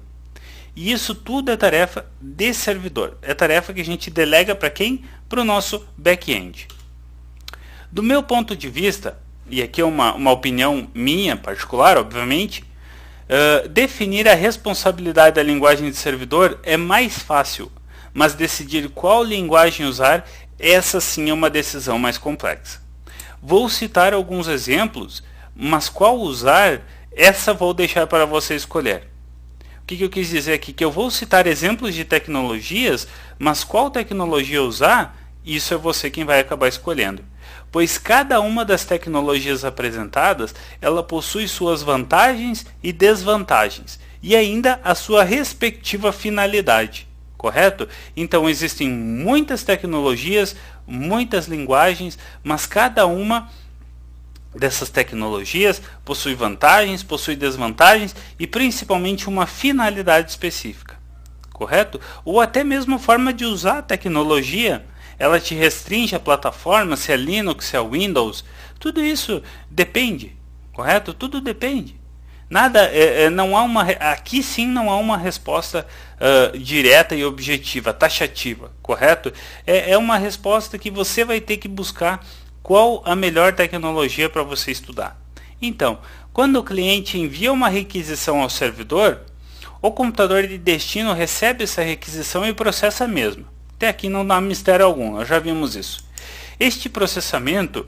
[0.73, 3.17] E isso tudo é tarefa de servidor.
[3.21, 5.03] É tarefa que a gente delega para quem?
[5.27, 6.69] Para o nosso back-end.
[7.91, 9.19] Do meu ponto de vista,
[9.49, 12.63] e aqui é uma, uma opinião minha particular, obviamente,
[13.29, 17.71] uh, definir a responsabilidade da linguagem de servidor é mais fácil
[18.15, 20.25] mas decidir qual linguagem usar,
[20.57, 22.81] essa sim é uma decisão mais complexa.
[23.43, 25.21] Vou citar alguns exemplos,
[25.53, 29.09] mas qual usar, essa vou deixar para você escolher.
[29.81, 30.71] O que, que eu quis dizer aqui?
[30.71, 33.05] Que eu vou citar exemplos de tecnologias,
[33.37, 37.21] mas qual tecnologia usar, isso é você quem vai acabar escolhendo.
[37.75, 44.95] Pois cada uma das tecnologias apresentadas, ela possui suas vantagens e desvantagens, e ainda a
[44.95, 47.05] sua respectiva finalidade
[47.37, 47.85] correto?
[48.15, 50.55] Então existem muitas tecnologias,
[50.87, 53.49] muitas linguagens, mas cada uma
[54.55, 60.95] dessas tecnologias possui vantagens, possui desvantagens e principalmente uma finalidade específica,
[61.51, 61.99] correto?
[62.23, 64.85] Ou até mesmo forma de usar a tecnologia,
[65.17, 68.43] ela te restringe a plataforma, se é Linux, se é Windows,
[68.79, 70.35] tudo isso depende,
[70.73, 71.13] correto?
[71.13, 71.99] Tudo depende.
[72.49, 77.25] Nada, é, é, não há uma, aqui sim não há uma resposta uh, direta e
[77.25, 79.33] objetiva, taxativa, correto?
[79.65, 82.23] É, é uma resposta que você vai ter que buscar
[82.61, 85.19] qual a melhor tecnologia para você estudar.
[85.59, 85.99] Então,
[86.31, 89.21] quando o cliente envia uma requisição ao servidor,
[89.81, 93.54] o computador de destino recebe essa requisição e processa mesmo.
[93.85, 96.03] Até aqui não dá mistério algum, nós já vimos isso.
[96.59, 97.85] Este processamento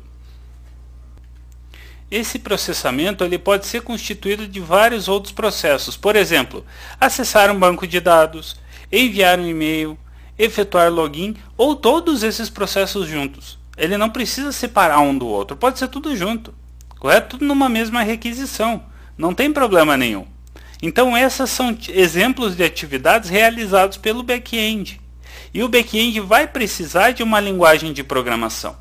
[2.11, 5.97] esse processamento ele pode ser constituído de vários outros processos.
[5.97, 6.63] Por exemplo,
[7.01, 8.55] acessar um banco de dados,
[8.91, 9.97] enviar um e-mail,
[10.37, 13.57] efetuar login ou todos esses processos juntos.
[13.75, 16.53] Ele não precisa separar um do outro, pode ser tudo junto.
[16.99, 17.29] Correto?
[17.29, 18.83] Tudo numa mesma requisição.
[19.17, 20.27] Não tem problema nenhum.
[20.79, 25.01] Então, esses são exemplos de atividades realizados pelo back-end.
[25.57, 28.77] E o back-end vai precisar de uma linguagem de programação.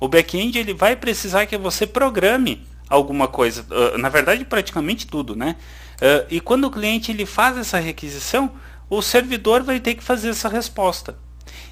[0.00, 3.64] O back-end ele vai precisar que você programe alguma coisa,
[3.96, 5.54] na verdade praticamente tudo, né?
[6.28, 8.50] E quando o cliente ele faz essa requisição,
[8.88, 11.16] o servidor vai ter que fazer essa resposta.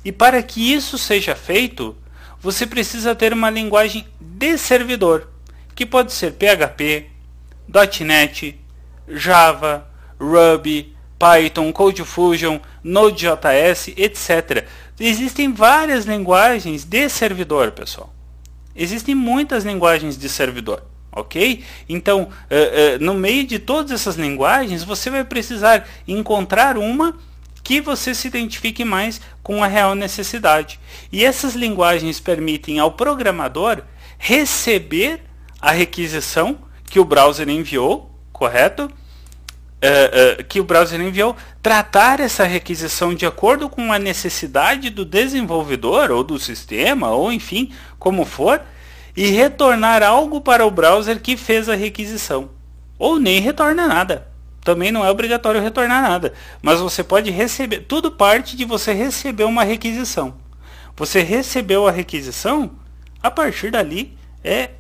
[0.05, 1.97] E para que isso seja feito,
[2.41, 5.29] você precisa ter uma linguagem de servidor,
[5.75, 7.07] que pode ser PHP,
[8.05, 8.57] .NET,
[9.09, 14.67] Java, Ruby, Python, CodeFusion, Node.js, etc.
[15.01, 18.13] Existem várias linguagens de servidor, pessoal.
[18.75, 21.65] Existem muitas linguagens de servidor, ok?
[21.89, 27.17] Então, uh, uh, no meio de todas essas linguagens, você vai precisar encontrar uma
[27.65, 30.79] que você se identifique mais com a real necessidade.
[31.13, 33.83] E essas linguagens permitem ao programador
[34.17, 35.23] receber
[35.61, 36.59] a requisição
[36.89, 38.91] que o browser enviou, correto?
[39.79, 46.11] Uh, que o browser enviou, tratar essa requisição de acordo com a necessidade do desenvolvedor
[46.11, 48.61] ou do sistema, ou enfim, como for,
[49.17, 52.51] e retornar algo para o browser que fez a requisição.
[52.99, 54.29] Ou nem retorna nada.
[54.65, 59.45] também não é obrigatório retornar nada, mas você pode receber, tudo parte de você receber
[59.45, 60.35] uma requisição.
[60.97, 62.73] Você recebeu a requisição,
[63.23, 64.71] a partir dali é,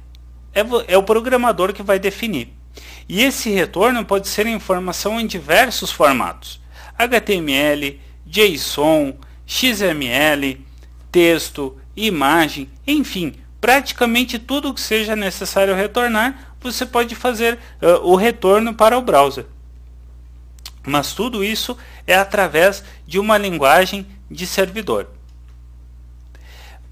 [0.52, 2.57] é, é o programador que vai definir.
[3.08, 6.60] E esse retorno pode ser informação em diversos formatos:
[6.96, 10.64] HTML, JSON, XML,
[11.10, 18.74] texto, imagem, enfim, praticamente tudo que seja necessário retornar, você pode fazer uh, o retorno
[18.74, 19.46] para o browser.
[20.86, 25.17] Mas tudo isso é através de uma linguagem de servidor.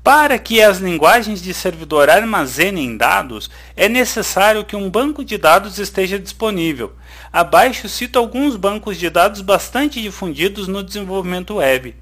[0.07, 5.81] Para que as linguagens de servidor armazenem dados, é necessário que um banco de dados
[5.81, 6.93] esteja disponível.
[7.33, 11.93] Abaixo cito alguns bancos de dados bastante difundidos no desenvolvimento web,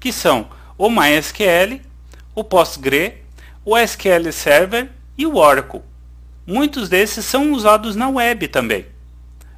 [0.00, 0.48] que são
[0.78, 1.82] o MySQL,
[2.34, 3.16] o Postgre,
[3.62, 4.88] o SQL Server
[5.18, 5.82] e o Oracle.
[6.46, 8.86] Muitos desses são usados na web também.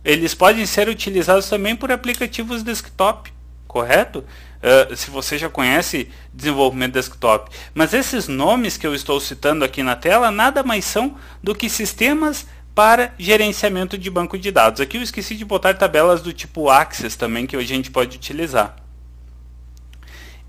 [0.04, 3.32] Eles podem ser utilizados também por aplicativos desktop,
[3.72, 4.24] correto?
[4.62, 7.50] Uh, se você já conhece desenvolvimento desktop.
[7.74, 11.68] Mas esses nomes que eu estou citando aqui na tela nada mais são do que
[11.68, 14.80] sistemas para gerenciamento de banco de dados.
[14.80, 18.76] Aqui eu esqueci de botar tabelas do tipo Access também que a gente pode utilizar.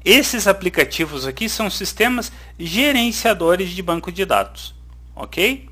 [0.05, 4.75] Esses aplicativos aqui são sistemas gerenciadores de banco de dados,
[5.15, 5.69] ok?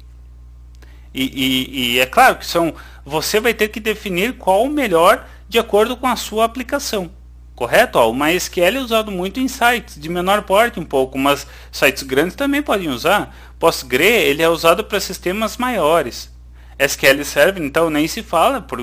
[1.14, 2.74] E, e, e, é claro que são,
[3.06, 7.12] você vai ter que definir qual o melhor de acordo com a sua aplicação.
[7.62, 8.00] Correto?
[8.00, 12.02] Ó, o MySQL é usado muito em sites de menor porte um pouco, mas sites
[12.02, 13.36] grandes também podem usar.
[13.60, 16.28] PostgreSQL ele é usado para sistemas maiores.
[16.80, 18.80] SQL Server, então, nem se fala, por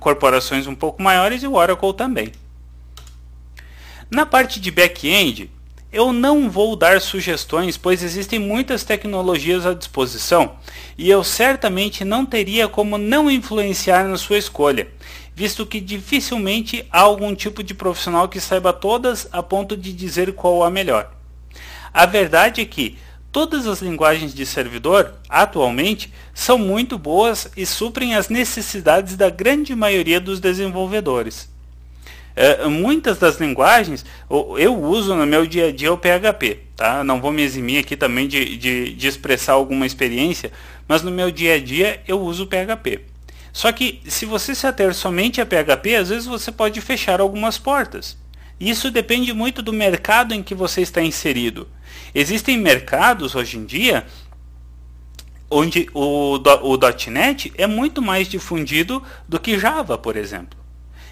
[0.00, 2.32] corporações um pouco maiores e o Oracle também.
[4.10, 5.48] Na parte de back-end,
[5.92, 10.56] eu não vou dar sugestões, pois existem muitas tecnologias à disposição
[10.98, 14.88] e eu certamente não teria como não influenciar na sua escolha,
[15.36, 20.32] visto que dificilmente há algum tipo de profissional que saiba todas a ponto de dizer
[20.32, 21.12] qual a melhor.
[21.92, 22.96] A verdade é que
[23.30, 29.76] todas as linguagens de servidor, atualmente, são muito boas e suprem as necessidades da grande
[29.76, 31.54] maioria dos desenvolvedores.
[32.34, 34.04] É, muitas das linguagens
[34.58, 37.04] eu uso no meu dia a dia o PHP, tá?
[37.04, 40.50] Não vou me eximir aqui também de, de, de expressar alguma experiência,
[40.88, 43.15] mas no meu dia a dia eu uso o PHP.
[43.56, 47.56] Só que se você se ater somente a PHP, às vezes você pode fechar algumas
[47.56, 48.18] portas.
[48.60, 51.66] Isso depende muito do mercado em que você está inserido.
[52.14, 54.04] Existem mercados hoje em dia
[55.50, 60.58] onde o, o .NET é muito mais difundido do que Java, por exemplo.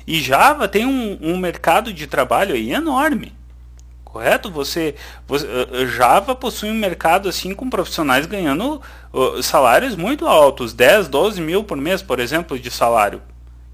[0.06, 3.32] E Java tem um, um mercado de trabalho enorme.
[4.14, 4.48] Correto?
[4.48, 4.94] Você,
[5.26, 8.80] você, eh, eh, Java possui um mercado assim com profissionais ganhando
[9.12, 13.20] uh, salários muito altos, 10, 12 mil por mês, por exemplo, de salário.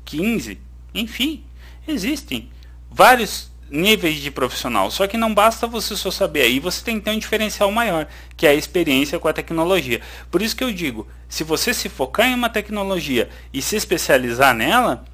[0.06, 0.58] 15,
[0.94, 1.44] enfim,
[1.86, 2.48] existem
[2.90, 4.90] vários níveis de profissional.
[4.90, 8.06] Só que não basta você só saber aí, você tem que ter um diferencial maior,
[8.34, 10.00] que é a experiência com a tecnologia.
[10.30, 14.54] Por isso que eu digo, se você se focar em uma tecnologia e se especializar
[14.54, 15.04] nela,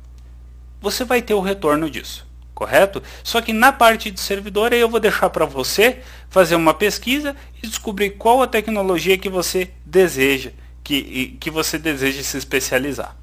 [0.81, 2.25] você vai ter o retorno disso,
[2.57, 3.03] correto?
[3.23, 6.01] Só que na parte de servidor eu vou deixar para você
[6.31, 10.51] fazer uma pesquisa e descobrir qual a tecnologia que você deseja,
[10.83, 13.15] que, que você deseja se especializar.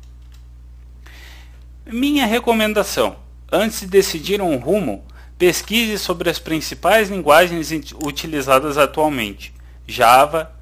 [1.85, 3.15] Minha recomendação,
[3.51, 5.03] antes de decidir um rumo,
[5.37, 7.71] pesquise sobre as principais linguagens
[8.03, 9.51] utilizadas atualmente.
[9.87, 10.53] Java,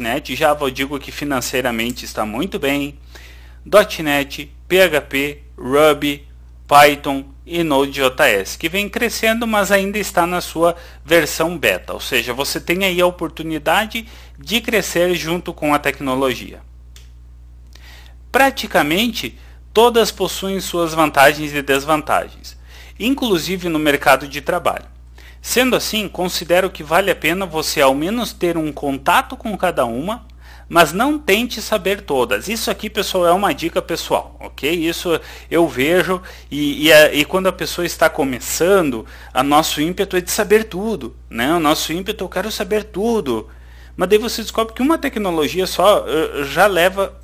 [0.00, 2.98] .NET, Java eu digo que financeiramente está muito bem,
[3.64, 6.26] .NET, PHP, Ruby,
[6.66, 12.32] Python e Node.js, que vem crescendo, mas ainda está na sua versão beta, ou seja,
[12.32, 14.06] você tem aí a oportunidade
[14.38, 16.60] de crescer junto com a tecnologia.
[18.30, 19.38] Praticamente
[19.72, 22.56] todas possuem suas vantagens e desvantagens,
[22.98, 24.86] inclusive no mercado de trabalho.
[25.40, 29.84] Sendo assim, considero que vale a pena você ao menos ter um contato com cada
[29.84, 30.24] uma
[30.72, 32.48] mas não tente saber todas.
[32.48, 34.70] Isso aqui, pessoal, é uma dica pessoal, ok?
[34.70, 35.20] Isso
[35.50, 39.04] eu vejo e, e, a, e quando a pessoa está começando,
[39.34, 41.52] a nosso ímpeto é de saber tudo, né?
[41.52, 43.50] O nosso ímpeto, eu quero saber tudo.
[43.94, 47.20] Mas daí você descobre que uma tecnologia só uh, já leva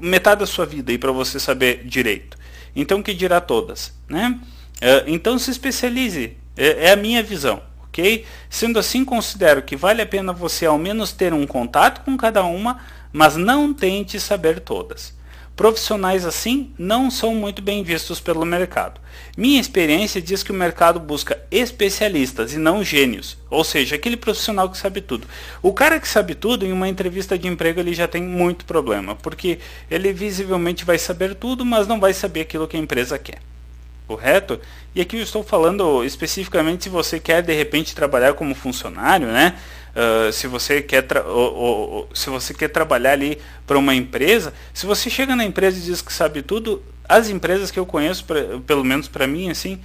[0.00, 2.38] metade da sua vida aí para você saber direito.
[2.76, 4.38] Então, que dirá todas, né?
[4.76, 6.36] Uh, então, se especialize.
[6.56, 7.60] É, é a minha visão
[7.92, 8.24] ok?
[8.48, 12.42] Sendo assim, considero que vale a pena você ao menos ter um contato com cada
[12.42, 12.80] uma,
[13.12, 15.14] mas não tente saber todas.
[15.54, 18.98] profissionais assim não são muito bem vistos pelo mercado.
[19.36, 24.70] Minha experiência diz que o mercado busca especialistas e não gênios, ou seja, aquele profissional
[24.70, 25.26] que sabe tudo.
[25.60, 29.14] O cara que sabe tudo, em uma entrevista de emprego, ele já tem muito problema,
[29.14, 29.58] porque
[29.90, 33.38] ele visivelmente vai saber tudo, mas não vai saber aquilo que a empresa quer.
[34.12, 34.60] Correto?
[34.94, 39.54] E aqui eu estou falando especificamente se você quer de repente trabalhar como funcionário, né?
[39.96, 44.84] Uh, se você quer ou, ou, se você quer trabalhar ali para uma empresa, se
[44.84, 48.40] você chega na empresa e diz que sabe tudo, as empresas que eu conheço, pra,
[48.66, 49.80] pelo menos para mim, assim,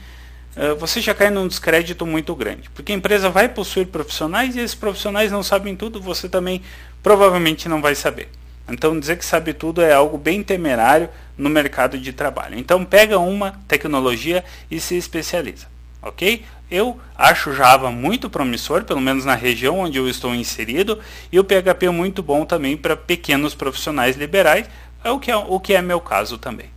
[0.58, 4.60] uh, você já cai num descrédito muito grande, porque a empresa vai possuir profissionais e
[4.60, 6.62] esses profissionais não sabem tudo, você também
[7.02, 8.28] provavelmente não vai saber.
[8.70, 12.58] Então dizer que sabe tudo é algo bem temerário no mercado de trabalho.
[12.58, 15.68] Então pega uma tecnologia e se especializa,
[16.02, 16.44] ok?
[16.70, 21.00] Eu acho Java muito promissor, pelo menos na região onde eu estou inserido,
[21.32, 24.68] e o PHP é muito bom também para pequenos profissionais liberais,
[25.02, 26.70] é o que é, o que é meu caso também.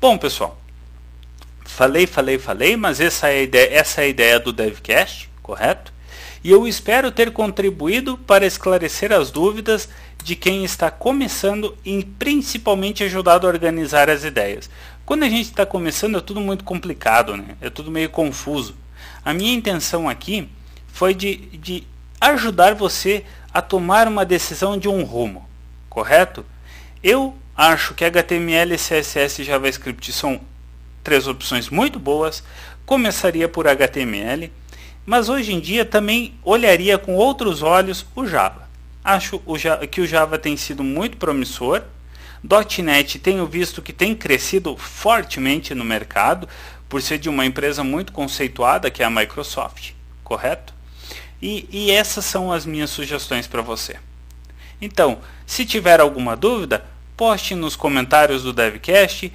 [0.00, 0.60] Bom, pessoal,
[1.64, 5.92] falei, falei, falei, mas essa é a ideia, essa é a ideia do DevCast, correto?
[6.48, 9.86] E eu espero ter contribuído para esclarecer as dúvidas
[10.24, 14.70] de quem está começando e principalmente ajudado a organizar as ideias.
[15.04, 17.54] Quando a gente está começando é tudo muito complicado, né?
[17.60, 18.74] é tudo meio confuso.
[19.22, 20.48] A minha intenção aqui
[20.90, 21.86] foi de, de
[22.18, 25.46] ajudar você a tomar uma decisão de um rumo,
[25.90, 26.46] correto?
[27.02, 30.40] Eu acho que HTML, CSS e JavaScript são
[31.04, 32.42] três opções muito boas.
[32.86, 34.50] Começaria por HTML,
[35.08, 38.68] mas hoje em dia também olharia com outros olhos o Java.
[39.02, 39.40] Acho
[39.90, 41.82] que o Java tem sido muito promissor
[42.82, 46.46] .NET tenho visto que tem crescido fortemente no mercado
[46.90, 49.92] por ser de uma empresa muito conceituada que é a Microsoft,
[50.22, 50.74] correto?
[51.40, 53.96] E, e essas são as minhas sugestões para você.
[54.78, 56.84] Então, se tiver alguma dúvida,
[57.16, 59.32] poste nos comentários do DevCast,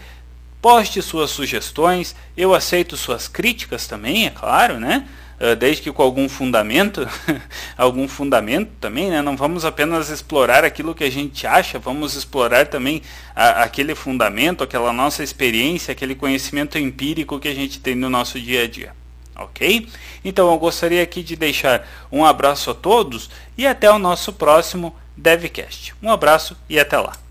[0.62, 5.08] poste suas sugestões, eu aceito suas críticas também, é claro, né?
[5.44, 7.06] Ah, desde que com algum fundamento,
[7.78, 9.22] algum fundamento também, né?
[9.22, 13.02] Não vamos apenas explorar aquilo que a gente acha, vamos explorar também
[13.36, 18.40] a, aquele fundamento, aquela nossa experiência, aquele conhecimento empírico que a gente tem no nosso
[18.40, 18.94] dia a dia.
[19.36, 19.86] Ok?
[20.24, 24.96] Então eu gostaria aqui de deixar um abraço a todos e até o nosso próximo
[25.18, 25.94] DevCast.
[26.02, 27.23] Um abraço e até lá.